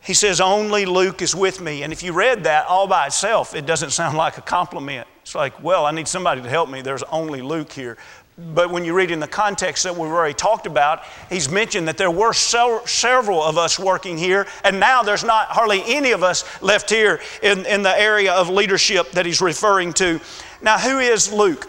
He 0.03 0.15
says, 0.15 0.41
Only 0.41 0.85
Luke 0.85 1.23
is 1.23 1.33
with 1.33 1.61
me. 1.61 1.85
And 1.85 1.93
if 1.93 2.03
you 2.03 2.13
read 2.13 2.43
that 2.45 2.67
all 2.67 2.89
by 2.89 3.07
itself, 3.07 3.55
it 3.55 3.67
doesn't 3.67 3.91
sound 3.91 4.17
like 4.17 4.37
a 4.37 4.43
compliment. 4.43 5.07
It's 5.23 5.37
like, 5.37 5.63
well, 5.63 5.87
I 5.87 5.93
need 5.93 6.09
somebody 6.09 6.43
to 6.43 6.49
help 6.49 6.69
me. 6.69 6.83
There's 6.83 7.05
only 7.05 7.43
Luke 7.43 7.71
here. 7.73 7.97
But 8.39 8.71
when 8.71 8.85
you 8.85 8.95
read 8.95 9.11
in 9.11 9.21
the 9.21 9.29
context 9.29 9.85
that 9.85 9.95
we've 9.95 10.11
already 10.11 10.33
talked 10.33 10.67
about, 10.67 11.03
he's 11.29 11.51
mentioned 11.51 11.87
that 11.89 11.99
there 11.99 12.11
were 12.11 12.33
several 12.33 13.43
of 13.43 13.59
us 13.59 13.79
working 13.79 14.17
here, 14.17 14.47
and 14.65 14.81
now 14.81 15.03
there's 15.03 15.23
not 15.23 15.49
hardly 15.49 15.83
any 15.85 16.13
of 16.13 16.23
us 16.23 16.45
left 16.63 16.89
here 16.89 17.21
in, 17.43 17.67
in 17.67 17.83
the 17.83 18.01
area 18.01 18.33
of 18.33 18.49
leadership 18.49 19.11
that 19.13 19.27
he's 19.27 19.43
referring 19.43 19.93
to. 19.95 20.19
Now, 20.63 20.79
who 20.79 20.99
is 20.99 21.31
Luke? 21.31 21.69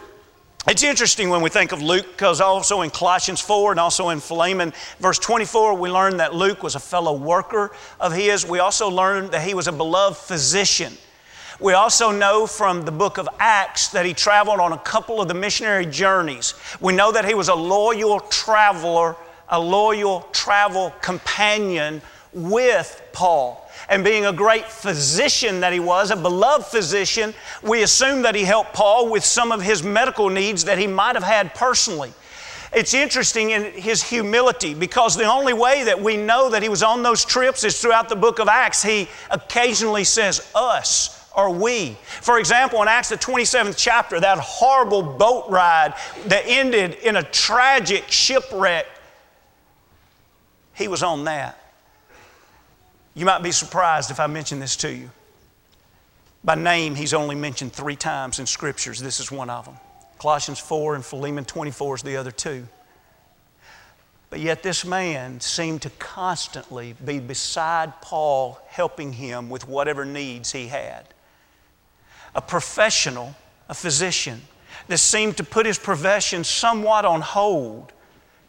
It's 0.66 0.84
interesting 0.84 1.30
when 1.30 1.42
we 1.42 1.50
think 1.50 1.74
of 1.74 1.82
Luke 1.82 2.08
because 2.12 2.40
also 2.40 2.82
in 2.84 2.90
Colossians 2.90 3.42
4 3.42 3.72
and 3.72 3.80
also 3.80 4.10
in 4.10 4.22
Philemon, 4.22 4.72
verse 5.00 5.20
24, 5.20 5.74
we 5.74 5.90
learn 5.90 6.18
that 6.18 6.34
Luke 6.34 6.64
was 6.64 6.76
a 6.76 6.80
fellow 6.80 7.18
worker 7.18 7.72
of 8.00 8.14
his. 8.14 8.48
We 8.48 8.60
also 8.60 8.90
learned 8.90 9.32
that 9.32 9.46
he 9.46 9.54
was 9.54 9.68
a 9.68 9.74
beloved 9.74 10.16
physician. 10.16 10.94
We 11.64 11.72
also 11.72 12.12
know 12.12 12.46
from 12.46 12.84
the 12.84 12.92
book 12.92 13.18
of 13.18 13.30
Acts 13.40 13.88
that 13.92 14.06
he 14.06 14.14
traveled 14.14 14.60
on 14.60 14.74
a 14.74 14.78
couple 14.78 15.22
of 15.22 15.30
the 15.30 15.34
missionary 15.34 15.86
journeys. 15.86 16.56
We 16.82 16.92
know 16.92 17.14
that 17.14 17.24
he 17.24 17.36
was 17.36 17.48
a 17.48 17.56
loyal 17.56 18.20
traveler, 18.20 19.16
a 19.48 19.62
loyal 19.62 20.28
travel 20.34 20.94
companion 21.02 22.02
with 22.34 23.02
Paul. 23.14 23.66
And 23.88 24.04
being 24.04 24.26
a 24.26 24.34
great 24.34 24.66
physician 24.66 25.62
that 25.62 25.72
he 25.72 25.80
was, 25.80 26.12
a 26.12 26.18
beloved 26.18 26.66
physician, 26.66 27.34
we 27.62 27.84
assume 27.84 28.24
that 28.24 28.36
he 28.36 28.44
helped 28.44 28.74
Paul 28.74 29.10
with 29.10 29.24
some 29.24 29.54
of 29.54 29.62
his 29.62 29.84
medical 29.84 30.28
needs 30.28 30.66
that 30.66 30.78
he 30.78 30.86
might 30.86 31.16
have 31.16 31.24
had 31.24 31.56
personally. 31.56 32.12
It's 32.74 32.94
interesting 32.94 33.52
in 33.52 33.72
his 33.72 34.04
humility 34.04 34.74
because 34.74 35.16
the 35.16 35.32
only 35.32 35.54
way 35.54 35.86
that 35.86 36.02
we 36.02 36.18
know 36.18 36.50
that 36.50 36.62
he 36.62 36.68
was 36.68 36.84
on 36.84 37.04
those 37.04 37.24
trips 37.24 37.64
is 37.64 37.82
throughout 37.82 38.10
the 38.10 38.18
book 38.18 38.40
of 38.40 38.50
Acts. 38.50 38.84
He 38.84 39.08
occasionally 39.32 40.04
says, 40.04 40.52
us 40.54 41.23
or 41.36 41.50
we. 41.50 41.98
For 42.22 42.40
example, 42.40 42.82
in 42.82 42.88
Acts, 42.88 43.10
the 43.10 43.18
27th 43.18 43.76
chapter, 43.78 44.20
that 44.20 44.38
horrible 44.40 45.02
boat 45.02 45.50
ride 45.50 45.94
that 46.28 46.44
ended 46.46 46.96
in 46.96 47.16
a 47.16 47.24
tragic 47.24 48.06
shipwreck, 48.10 48.86
he 50.74 50.88
was 50.88 51.04
on 51.04 51.24
that. 51.26 51.60
You 53.16 53.26
might 53.26 53.44
be 53.44 53.52
surprised 53.52 54.12
if 54.12 54.20
I 54.20 54.28
mention 54.28 54.60
this 54.60 54.76
to 54.78 54.92
you. 54.92 55.10
By 56.44 56.56
name, 56.56 56.96
he's 56.96 57.14
only 57.14 57.36
mentioned 57.36 57.74
three 57.74 57.96
times 57.96 58.40
in 58.40 58.46
scriptures. 58.46 59.00
This 59.00 59.20
is 59.20 59.32
one 59.32 59.50
of 59.50 59.66
them. 59.66 59.76
Colossians 60.20 60.60
4 60.60 60.96
and 60.96 61.06
Philemon 61.06 61.46
24 61.46 61.96
is 61.96 62.02
the 62.02 62.18
other 62.18 62.32
two. 62.32 62.68
But 64.30 64.40
yet, 64.40 64.64
this 64.64 64.84
man 64.84 65.40
seemed 65.40 65.84
to 65.84 65.92
constantly 65.92 66.96
be 67.06 67.20
beside 67.20 68.02
Paul, 68.02 68.60
helping 68.68 69.14
him 69.14 69.50
with 69.50 69.68
whatever 69.68 70.06
needs 70.06 70.52
he 70.52 70.68
had. 70.68 71.06
A 72.36 72.42
professional, 72.42 73.36
a 73.70 73.74
physician, 73.74 74.42
that 74.88 74.98
seemed 74.98 75.38
to 75.38 75.44
put 75.44 75.66
his 75.66 75.78
profession 75.78 76.44
somewhat 76.44 77.06
on 77.06 77.22
hold 77.22 77.94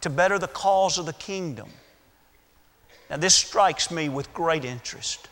to 0.01 0.11
better 0.11 0.39
the 0.39 0.49
cause 0.49 0.99
of 0.99 1.07
the 1.07 1.13
kingdom. 1.13 1.69
Now, 3.11 3.17
this 3.17 3.35
strikes 3.35 3.91
me 3.91 4.09
with 4.09 4.33
great 4.35 4.65
interest. 4.65 5.29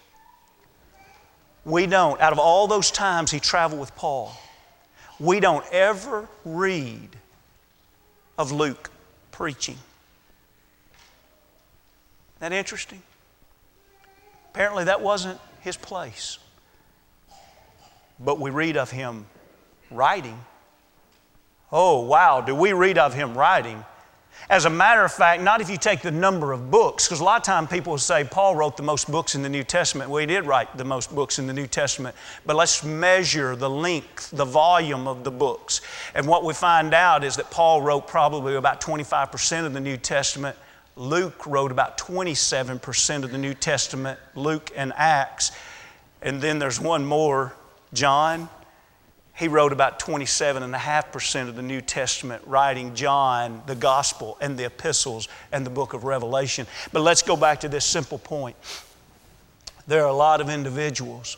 We 1.64 1.86
don't, 1.86 2.20
out 2.20 2.32
of 2.32 2.38
all 2.38 2.66
those 2.66 2.90
times 2.90 3.30
he 3.30 3.40
traveled 3.40 3.80
with 3.80 3.94
Paul, 3.96 4.36
we 5.18 5.40
don't 5.40 5.64
ever 5.72 6.28
read 6.44 7.10
of 8.38 8.50
Luke 8.52 8.90
preaching. 9.30 9.76
Isn't 12.36 12.40
that 12.40 12.52
interesting? 12.52 13.02
Apparently, 14.52 14.84
that 14.84 15.00
wasn't 15.00 15.40
his 15.60 15.76
place. 15.76 16.38
But 18.24 18.38
we 18.38 18.50
read 18.50 18.76
of 18.76 18.90
him 18.90 19.26
writing. 19.90 20.38
Oh, 21.70 22.02
wow, 22.02 22.40
do 22.40 22.54
we 22.54 22.72
read 22.72 22.98
of 22.98 23.14
him 23.14 23.36
writing? 23.36 23.84
As 24.50 24.64
a 24.64 24.70
matter 24.70 25.04
of 25.04 25.12
fact, 25.12 25.42
not 25.42 25.60
if 25.60 25.70
you 25.70 25.76
take 25.76 26.02
the 26.02 26.10
number 26.10 26.52
of 26.52 26.70
books, 26.70 27.06
because 27.06 27.20
a 27.20 27.24
lot 27.24 27.40
of 27.40 27.44
times 27.44 27.70
people 27.70 27.92
will 27.92 27.98
say 27.98 28.24
Paul 28.24 28.56
wrote 28.56 28.76
the 28.76 28.82
most 28.82 29.10
books 29.10 29.34
in 29.34 29.42
the 29.42 29.48
New 29.48 29.62
Testament. 29.62 30.10
Well, 30.10 30.20
he 30.20 30.26
did 30.26 30.46
write 30.46 30.76
the 30.76 30.84
most 30.84 31.14
books 31.14 31.38
in 31.38 31.46
the 31.46 31.52
New 31.52 31.66
Testament, 31.66 32.16
but 32.44 32.56
let's 32.56 32.82
measure 32.82 33.54
the 33.56 33.70
length, 33.70 34.30
the 34.30 34.44
volume 34.44 35.06
of 35.06 35.24
the 35.24 35.30
books. 35.30 35.80
And 36.14 36.26
what 36.26 36.44
we 36.44 36.54
find 36.54 36.92
out 36.92 37.24
is 37.24 37.36
that 37.36 37.50
Paul 37.50 37.82
wrote 37.82 38.06
probably 38.06 38.56
about 38.56 38.80
25% 38.80 39.64
of 39.64 39.72
the 39.72 39.80
New 39.80 39.96
Testament. 39.96 40.56
Luke 40.96 41.46
wrote 41.46 41.70
about 41.70 41.96
27% 41.96 43.24
of 43.24 43.30
the 43.30 43.38
New 43.38 43.54
Testament, 43.54 44.18
Luke 44.34 44.70
and 44.76 44.92
Acts. 44.96 45.52
And 46.20 46.40
then 46.40 46.58
there's 46.58 46.80
one 46.80 47.04
more, 47.06 47.54
John, 47.92 48.48
he 49.34 49.48
wrote 49.48 49.72
about 49.72 49.98
27.5% 49.98 51.48
of 51.48 51.56
the 51.56 51.62
New 51.62 51.80
Testament, 51.80 52.42
writing 52.46 52.94
John, 52.94 53.62
the 53.66 53.74
Gospel, 53.74 54.36
and 54.40 54.58
the 54.58 54.66
epistles, 54.66 55.28
and 55.50 55.64
the 55.64 55.70
book 55.70 55.94
of 55.94 56.04
Revelation. 56.04 56.66
But 56.92 57.00
let's 57.00 57.22
go 57.22 57.36
back 57.36 57.60
to 57.60 57.68
this 57.68 57.84
simple 57.84 58.18
point. 58.18 58.56
There 59.86 60.02
are 60.02 60.08
a 60.08 60.14
lot 60.14 60.40
of 60.40 60.48
individuals 60.48 61.36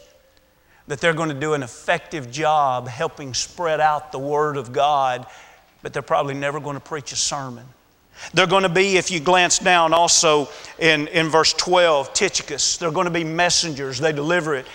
that 0.86 1.00
they're 1.00 1.14
going 1.14 1.30
to 1.30 1.34
do 1.34 1.54
an 1.54 1.62
effective 1.62 2.30
job 2.30 2.88
helping 2.88 3.32
spread 3.32 3.80
out 3.80 4.12
the 4.12 4.18
Word 4.18 4.56
of 4.56 4.72
God, 4.72 5.26
but 5.82 5.92
they're 5.92 6.02
probably 6.02 6.34
never 6.34 6.60
going 6.60 6.76
to 6.76 6.80
preach 6.80 7.12
a 7.12 7.16
sermon. 7.16 7.64
They're 8.32 8.46
going 8.46 8.62
to 8.62 8.68
be, 8.68 8.96
if 8.96 9.10
you 9.10 9.18
glance 9.18 9.58
down 9.58 9.92
also 9.92 10.48
in, 10.78 11.08
in 11.08 11.28
verse 11.28 11.52
12, 11.54 12.12
Tychicus, 12.12 12.76
they're 12.76 12.92
going 12.92 13.06
to 13.06 13.10
be 13.10 13.24
messengers. 13.24 13.98
They 13.98 14.12
deliver 14.12 14.54
it. 14.54 14.66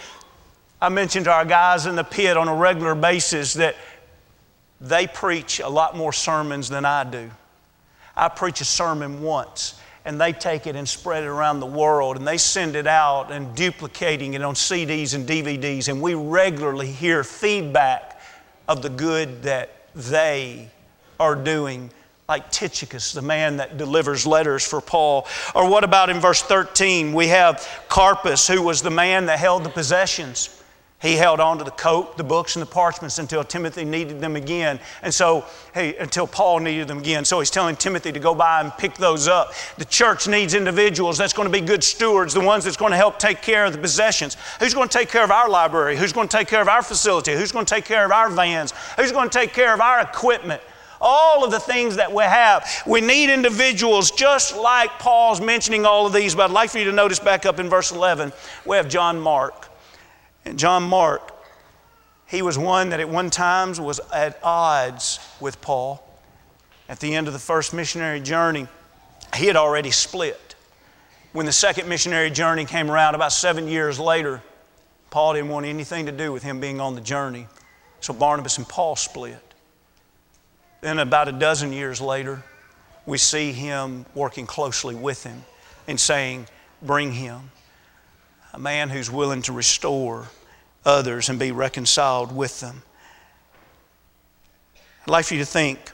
I 0.81 0.87
mentioned 0.87 1.25
to 1.25 1.31
our 1.31 1.43
guys 1.43 1.85
in 1.85 1.95
the 1.95 2.05
pit 2.05 2.37
on 2.37 2.47
a 2.47 2.55
regular 2.55 2.95
basis 2.95 3.55
that 3.55 3.75
they 4.79 5.07
preach 5.07 5.59
a 5.59 5.67
lot 5.67 5.97
more 5.97 6.13
sermons 6.13 6.69
than 6.69 6.85
I 6.85 7.03
do. 7.03 7.29
I 8.15 8.29
preach 8.29 8.61
a 8.61 8.65
sermon 8.65 9.21
once, 9.21 9.77
and 10.05 10.19
they 10.21 10.31
take 10.31 10.67
it 10.67 10.77
and 10.77 10.87
spread 10.87 11.23
it 11.23 11.27
around 11.27 11.59
the 11.59 11.65
world, 11.65 12.15
and 12.15 12.25
they 12.25 12.37
send 12.37 12.77
it 12.77 12.87
out 12.87 13.29
and 13.29 13.53
duplicating 13.55 14.35
it 14.35 14.41
on 14.41 14.55
CDs 14.55 15.15
and 15.15 15.27
DVDs, 15.27 15.89
and 15.89 16.01
we 16.01 16.13
regularly 16.13 16.91
hear 16.91 17.25
feedback 17.25 18.21
of 18.69 18.81
the 18.81 18.89
good 18.89 19.43
that 19.43 19.69
they 19.95 20.69
are 21.19 21.35
doing 21.35 21.91
like 22.29 22.51
Tychicus, 22.51 23.11
the 23.11 23.21
man 23.21 23.57
that 23.57 23.77
delivers 23.77 24.25
letters 24.25 24.65
for 24.65 24.79
Paul. 24.79 25.27
Or 25.55 25.67
what 25.67 25.83
about 25.83 26.09
in 26.09 26.19
verse 26.19 26.41
13? 26.41 27.11
We 27.11 27.27
have 27.29 27.67
Carpus, 27.89 28.47
who 28.47 28.61
was 28.61 28.81
the 28.81 28.91
man 28.91 29.25
that 29.25 29.39
held 29.39 29.63
the 29.63 29.69
possessions. 29.69 30.58
He 31.01 31.13
held 31.13 31.39
on 31.39 31.57
to 31.59 31.63
the 31.63 31.71
coat, 31.71 32.17
the 32.17 32.25
books, 32.25 32.57
and 32.57 32.61
the 32.61 32.69
parchments 32.69 33.19
until 33.19 33.41
Timothy 33.45 33.85
needed 33.85 34.19
them 34.19 34.35
again. 34.35 34.81
And 35.01 35.13
so, 35.13 35.45
hey, 35.73 35.95
until 35.95 36.27
Paul 36.27 36.59
needed 36.59 36.89
them 36.89 36.97
again. 36.97 37.23
So 37.23 37.39
he's 37.39 37.49
telling 37.49 37.77
Timothy 37.77 38.11
to 38.11 38.19
go 38.19 38.35
by 38.35 38.59
and 38.59 38.73
pick 38.77 38.95
those 38.95 39.25
up. 39.25 39.53
The 39.77 39.85
church 39.85 40.27
needs 40.27 40.53
individuals 40.53 41.17
that's 41.17 41.31
going 41.31 41.47
to 41.47 41.53
be 41.53 41.65
good 41.65 41.85
stewards, 41.85 42.33
the 42.33 42.41
ones 42.41 42.65
that's 42.65 42.75
going 42.75 42.91
to 42.91 42.97
help 42.97 43.17
take 43.17 43.41
care 43.41 43.63
of 43.63 43.71
the 43.71 43.79
possessions. 43.79 44.35
Who's 44.59 44.73
going 44.73 44.89
to 44.89 44.97
take 44.97 45.07
care 45.07 45.23
of 45.23 45.31
our 45.31 45.47
library? 45.47 45.95
Who's 45.95 46.11
going 46.11 46.27
to 46.27 46.37
take 46.37 46.49
care 46.49 46.61
of 46.61 46.67
our 46.67 46.83
facility? 46.83 47.31
Who's 47.31 47.53
going 47.53 47.65
to 47.65 47.73
take 47.73 47.85
care 47.85 48.03
of 48.03 48.11
our 48.11 48.29
vans? 48.29 48.73
Who's 48.97 49.13
going 49.13 49.29
to 49.29 49.39
take 49.39 49.53
care 49.53 49.73
of 49.73 49.79
our 49.81 50.01
equipment? 50.01 50.61
all 51.01 51.45
of 51.45 51.51
the 51.51 51.59
things 51.61 51.95
that 51.95 52.11
we 52.11 52.21
have. 52.23 52.69
We 52.85 52.99
need 52.99 53.29
individuals 53.29 54.11
just 54.11 54.57
like 54.57 54.89
Paul's 54.99 55.39
mentioning 55.39 55.85
all 55.85 56.05
of 56.05 56.11
these, 56.11 56.35
but 56.35 56.49
I'd 56.49 56.53
like 56.53 56.71
for 56.71 56.79
you 56.79 56.83
to 56.83 56.91
notice 56.91 57.19
back 57.19 57.45
up 57.45 57.57
in 57.57 57.69
verse 57.69 57.93
11, 57.93 58.33
we 58.65 58.75
have 58.75 58.89
John 58.89 59.17
Mark. 59.17 59.68
John 60.55 60.83
Mark, 60.83 61.33
he 62.27 62.41
was 62.41 62.57
one 62.57 62.89
that 62.89 62.99
at 62.99 63.09
one 63.09 63.29
time 63.29 63.73
was 63.73 63.99
at 64.13 64.39
odds 64.43 65.19
with 65.39 65.59
Paul. 65.61 66.03
At 66.87 66.99
the 66.99 67.15
end 67.15 67.27
of 67.27 67.33
the 67.33 67.39
first 67.39 67.73
missionary 67.73 68.19
journey, 68.19 68.67
he 69.35 69.47
had 69.47 69.55
already 69.55 69.91
split. 69.91 70.55
When 71.33 71.45
the 71.45 71.51
second 71.51 71.87
missionary 71.87 72.31
journey 72.31 72.65
came 72.65 72.89
around 72.89 73.15
about 73.15 73.31
seven 73.31 73.67
years 73.67 73.99
later, 73.99 74.41
Paul 75.09 75.33
didn't 75.33 75.49
want 75.49 75.65
anything 75.65 76.05
to 76.05 76.11
do 76.11 76.31
with 76.31 76.43
him 76.43 76.59
being 76.59 76.79
on 76.79 76.95
the 76.95 77.01
journey. 77.01 77.47
So 77.99 78.13
Barnabas 78.13 78.57
and 78.57 78.67
Paul 78.67 78.95
split. 78.95 79.41
Then, 80.81 80.99
about 80.99 81.27
a 81.27 81.33
dozen 81.33 81.73
years 81.73 81.99
later, 81.99 82.43
we 83.05 83.17
see 83.17 83.51
him 83.51 84.05
working 84.15 84.45
closely 84.45 84.95
with 84.95 85.23
him 85.23 85.43
and 85.87 85.99
saying, 85.99 86.47
Bring 86.81 87.11
him 87.11 87.51
a 88.53 88.59
man 88.59 88.89
who's 88.89 89.11
willing 89.11 89.41
to 89.43 89.53
restore 89.53 90.27
others 90.89 91.29
and 91.29 91.39
be 91.39 91.51
reconciled 91.51 92.35
with 92.35 92.59
them. 92.59 92.81
I'd 95.03 95.11
like 95.11 95.25
for 95.25 95.35
you 95.35 95.39
to 95.39 95.45
think 95.45 95.91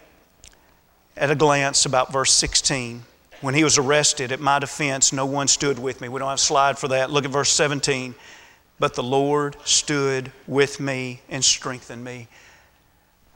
at 1.16 1.30
a 1.30 1.36
glance 1.36 1.86
about 1.86 2.12
verse 2.12 2.34
16. 2.34 3.04
When 3.42 3.54
he 3.54 3.64
was 3.64 3.78
arrested 3.78 4.32
at 4.32 4.40
my 4.40 4.60
defense, 4.60 5.14
no 5.14 5.26
one 5.26 5.48
stood 5.48 5.78
with 5.78 6.02
me. 6.02 6.10
We 6.10 6.20
don't 6.20 6.30
have 6.30 6.38
a 6.38 6.42
slide 6.42 6.80
for 6.80 6.88
that. 6.88 7.12
Look 7.12 7.26
at 7.26 7.32
verse 7.32 7.52
17. 7.52 8.16
But 8.80 8.94
the 8.94 9.04
Lord 9.04 9.58
stood 9.66 10.32
with 10.48 10.80
me 10.80 11.22
and 11.30 11.44
strengthened 11.44 12.04
me. 12.04 12.28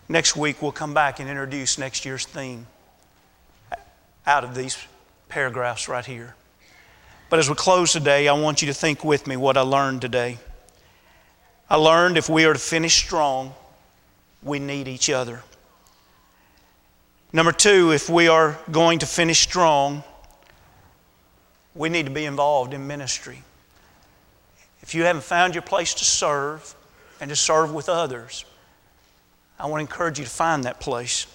Next 0.07 0.35
week, 0.35 0.61
we'll 0.61 0.71
come 0.71 0.93
back 0.93 1.19
and 1.19 1.29
introduce 1.29 1.77
next 1.77 2.03
year's 2.03 2.25
theme 2.25 2.65
out 4.25 4.43
of 4.43 4.55
these 4.55 4.77
paragraphs 5.27 5.87
right 5.87 6.05
here. 6.05 6.35
But 7.29 7.39
as 7.39 7.47
we 7.47 7.55
close 7.55 7.93
today, 7.93 8.27
I 8.27 8.33
want 8.33 8.61
you 8.61 8.67
to 8.67 8.73
think 8.73 9.05
with 9.05 9.27
me 9.27 9.37
what 9.37 9.55
I 9.55 9.61
learned 9.61 10.01
today. 10.01 10.39
I 11.69 11.75
learned 11.75 12.17
if 12.17 12.27
we 12.29 12.45
are 12.45 12.53
to 12.53 12.59
finish 12.59 12.95
strong, 12.95 13.53
we 14.41 14.57
need 14.57 14.87
each 14.87 15.09
other. 15.09 15.43
Number 17.31 17.51
two, 17.51 17.91
if 17.91 18.09
we 18.09 18.27
are 18.27 18.57
going 18.71 18.99
to 18.99 19.05
finish 19.05 19.39
strong, 19.39 20.03
we 21.75 21.89
need 21.89 22.07
to 22.07 22.11
be 22.11 22.25
involved 22.25 22.73
in 22.73 22.87
ministry. 22.87 23.43
If 24.81 24.95
you 24.95 25.03
haven't 25.03 25.23
found 25.23 25.53
your 25.53 25.61
place 25.61 25.93
to 25.95 26.05
serve 26.05 26.73
and 27.21 27.29
to 27.29 27.35
serve 27.35 27.71
with 27.71 27.87
others, 27.87 28.45
I 29.59 29.67
want 29.67 29.79
to 29.79 29.81
encourage 29.81 30.17
you 30.17 30.25
to 30.25 30.31
find 30.31 30.63
that 30.63 30.79
place. 30.79 31.27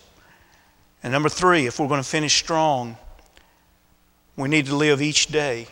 And 1.05 1.13
number 1.13 1.29
three, 1.29 1.67
if 1.67 1.79
we're 1.79 1.87
going 1.87 2.03
to 2.03 2.09
finish 2.09 2.35
strong, 2.35 2.97
we 4.37 4.49
need 4.49 4.67
to 4.67 4.75
live 4.75 5.01
each 5.01 5.29
day 5.29 5.69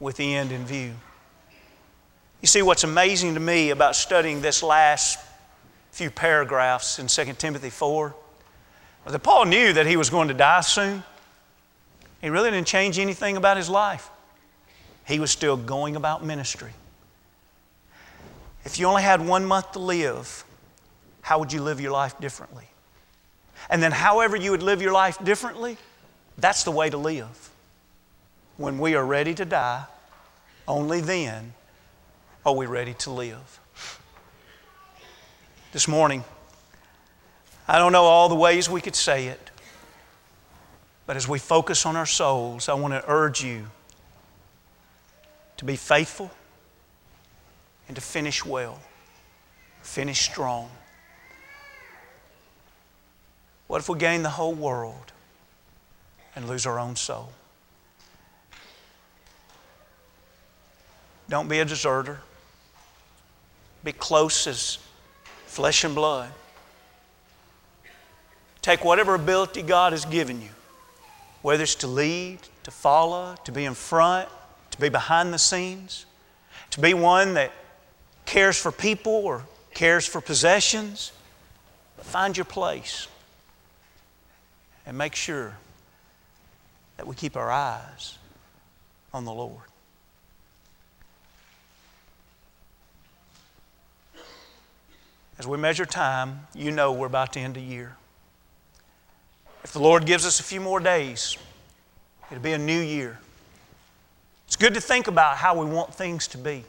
with 0.00 0.16
the 0.16 0.34
end 0.34 0.50
in 0.50 0.66
view. 0.66 0.94
You 2.42 2.48
see, 2.48 2.60
what's 2.60 2.82
amazing 2.82 3.34
to 3.34 3.40
me 3.40 3.70
about 3.70 3.94
studying 3.94 4.42
this 4.42 4.64
last 4.64 5.16
few 5.92 6.10
paragraphs 6.10 6.98
in 6.98 7.06
2 7.06 7.34
Timothy 7.34 7.70
4 7.70 8.14
was 9.04 9.12
that 9.12 9.20
Paul 9.20 9.44
knew 9.44 9.72
that 9.72 9.86
he 9.86 9.96
was 9.96 10.10
going 10.10 10.26
to 10.26 10.34
die 10.34 10.60
soon. 10.62 11.04
He 12.20 12.30
really 12.30 12.50
didn't 12.50 12.66
change 12.66 12.98
anything 12.98 13.36
about 13.36 13.56
his 13.56 13.70
life. 13.70 14.10
He 15.06 15.20
was 15.20 15.30
still 15.30 15.56
going 15.56 15.94
about 15.94 16.24
ministry. 16.24 16.72
If 18.64 18.76
you 18.76 18.86
only 18.86 19.02
had 19.02 19.24
one 19.24 19.44
month 19.44 19.72
to 19.72 19.78
live, 19.78 20.44
how 21.20 21.38
would 21.38 21.52
you 21.52 21.62
live 21.62 21.80
your 21.80 21.92
life 21.92 22.18
differently? 22.18 22.64
And 23.70 23.80
then, 23.80 23.92
however 23.92 24.36
you 24.36 24.50
would 24.50 24.64
live 24.64 24.82
your 24.82 24.92
life 24.92 25.22
differently, 25.22 25.76
that's 26.38 26.64
the 26.64 26.72
way 26.72 26.90
to 26.90 26.96
live. 26.96 27.50
When 28.56 28.80
we 28.80 28.96
are 28.96 29.06
ready 29.06 29.32
to 29.34 29.44
die, 29.44 29.84
only 30.66 31.00
then 31.00 31.54
are 32.44 32.54
we 32.54 32.66
ready 32.66 32.94
to 32.94 33.10
live? 33.10 33.60
This 35.72 35.86
morning, 35.86 36.24
I 37.68 37.78
don't 37.78 37.92
know 37.92 38.04
all 38.04 38.28
the 38.28 38.34
ways 38.34 38.68
we 38.68 38.80
could 38.80 38.96
say 38.96 39.26
it, 39.26 39.50
but 41.06 41.16
as 41.16 41.28
we 41.28 41.38
focus 41.38 41.86
on 41.86 41.96
our 41.96 42.06
souls, 42.06 42.68
I 42.68 42.74
want 42.74 42.94
to 42.94 43.04
urge 43.08 43.42
you 43.42 43.66
to 45.56 45.64
be 45.64 45.76
faithful 45.76 46.30
and 47.86 47.94
to 47.94 48.00
finish 48.00 48.44
well, 48.44 48.80
finish 49.82 50.20
strong. 50.20 50.70
What 53.68 53.80
if 53.80 53.88
we 53.88 53.98
gain 53.98 54.22
the 54.22 54.30
whole 54.30 54.54
world 54.54 55.12
and 56.34 56.48
lose 56.48 56.66
our 56.66 56.78
own 56.78 56.96
soul? 56.96 57.32
Don't 61.28 61.48
be 61.48 61.60
a 61.60 61.64
deserter. 61.64 62.20
Be 63.84 63.92
close 63.92 64.46
as 64.46 64.78
flesh 65.46 65.84
and 65.84 65.94
blood. 65.94 66.30
Take 68.60 68.84
whatever 68.84 69.14
ability 69.14 69.62
God 69.62 69.92
has 69.92 70.04
given 70.04 70.40
you, 70.40 70.50
whether 71.42 71.64
it's 71.64 71.74
to 71.76 71.88
lead, 71.88 72.38
to 72.62 72.70
follow, 72.70 73.34
to 73.44 73.52
be 73.52 73.64
in 73.64 73.74
front, 73.74 74.28
to 74.70 74.80
be 74.80 74.88
behind 74.88 75.34
the 75.34 75.38
scenes, 75.38 76.06
to 76.70 76.80
be 76.80 76.94
one 76.94 77.34
that 77.34 77.52
cares 78.24 78.56
for 78.56 78.70
people 78.70 79.12
or 79.12 79.44
cares 79.74 80.06
for 80.06 80.20
possessions. 80.20 81.12
Find 81.98 82.36
your 82.36 82.44
place 82.44 83.08
and 84.86 84.96
make 84.96 85.14
sure 85.14 85.56
that 86.96 87.06
we 87.06 87.14
keep 87.14 87.36
our 87.36 87.50
eyes 87.50 88.18
on 89.12 89.24
the 89.24 89.32
Lord. 89.32 89.71
As 95.38 95.46
we 95.46 95.58
measure 95.58 95.86
time, 95.86 96.46
you 96.54 96.70
know 96.70 96.92
we're 96.92 97.06
about 97.06 97.32
to 97.34 97.40
end 97.40 97.56
a 97.56 97.60
year. 97.60 97.96
If 99.64 99.72
the 99.72 99.78
Lord 99.78 100.06
gives 100.06 100.26
us 100.26 100.40
a 100.40 100.42
few 100.42 100.60
more 100.60 100.80
days, 100.80 101.36
it'll 102.30 102.42
be 102.42 102.52
a 102.52 102.58
new 102.58 102.80
year. 102.80 103.18
It's 104.46 104.56
good 104.56 104.74
to 104.74 104.80
think 104.80 105.06
about 105.06 105.36
how 105.36 105.58
we 105.58 105.66
want 105.66 105.94
things 105.94 106.28
to 106.28 106.38
be. 106.38 106.64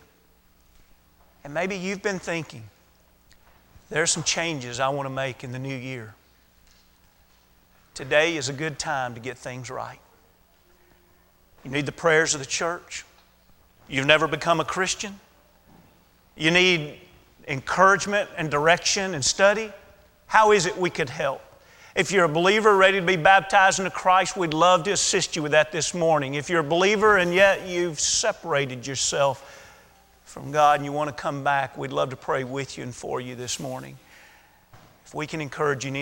And 1.43 1.53
maybe 1.53 1.75
you've 1.75 2.01
been 2.01 2.19
thinking, 2.19 2.63
there 3.89 4.01
are 4.01 4.07
some 4.07 4.23
changes 4.23 4.79
I 4.79 4.89
want 4.89 5.05
to 5.05 5.13
make 5.13 5.43
in 5.43 5.51
the 5.51 5.59
new 5.59 5.75
year. 5.75 6.15
Today 7.93 8.37
is 8.37 8.49
a 8.49 8.53
good 8.53 8.79
time 8.79 9.13
to 9.13 9.19
get 9.19 9.37
things 9.37 9.69
right. 9.69 9.99
You 11.63 11.71
need 11.71 11.85
the 11.85 11.91
prayers 11.91 12.33
of 12.33 12.39
the 12.39 12.45
church. 12.45 13.05
You've 13.87 14.07
never 14.07 14.27
become 14.27 14.59
a 14.59 14.65
Christian. 14.65 15.19
You 16.35 16.51
need 16.51 16.99
encouragement 17.47 18.29
and 18.37 18.49
direction 18.49 19.13
and 19.13 19.23
study. 19.23 19.71
How 20.27 20.51
is 20.51 20.65
it 20.65 20.77
we 20.77 20.89
could 20.89 21.09
help? 21.09 21.41
If 21.95 22.11
you're 22.11 22.25
a 22.25 22.29
believer 22.29 22.75
ready 22.75 22.99
to 22.99 23.05
be 23.05 23.17
baptized 23.17 23.77
into 23.77 23.91
Christ, 23.91 24.35
we'd 24.35 24.53
love 24.53 24.83
to 24.85 24.91
assist 24.91 25.35
you 25.35 25.43
with 25.43 25.51
that 25.51 25.71
this 25.71 25.93
morning. 25.93 26.33
If 26.33 26.49
you're 26.49 26.61
a 26.61 26.63
believer 26.63 27.17
and 27.17 27.33
yet 27.33 27.67
you've 27.67 27.99
separated 27.99 28.87
yourself 28.87 29.59
from 30.25 30.51
God 30.51 30.79
and 30.79 30.85
you 30.85 30.91
want 30.91 31.15
to 31.15 31.21
come 31.21 31.43
back, 31.43 31.77
we'd 31.77 31.91
love 31.91 32.09
to 32.09 32.15
pray 32.15 32.43
with 32.43 32.79
you 32.79 32.83
and 32.83 32.95
for 32.95 33.21
you 33.21 33.35
this 33.35 33.59
morning. 33.59 33.95
If 35.05 35.13
we 35.13 35.27
can 35.27 35.39
encourage 35.39 35.85
you, 35.85 35.91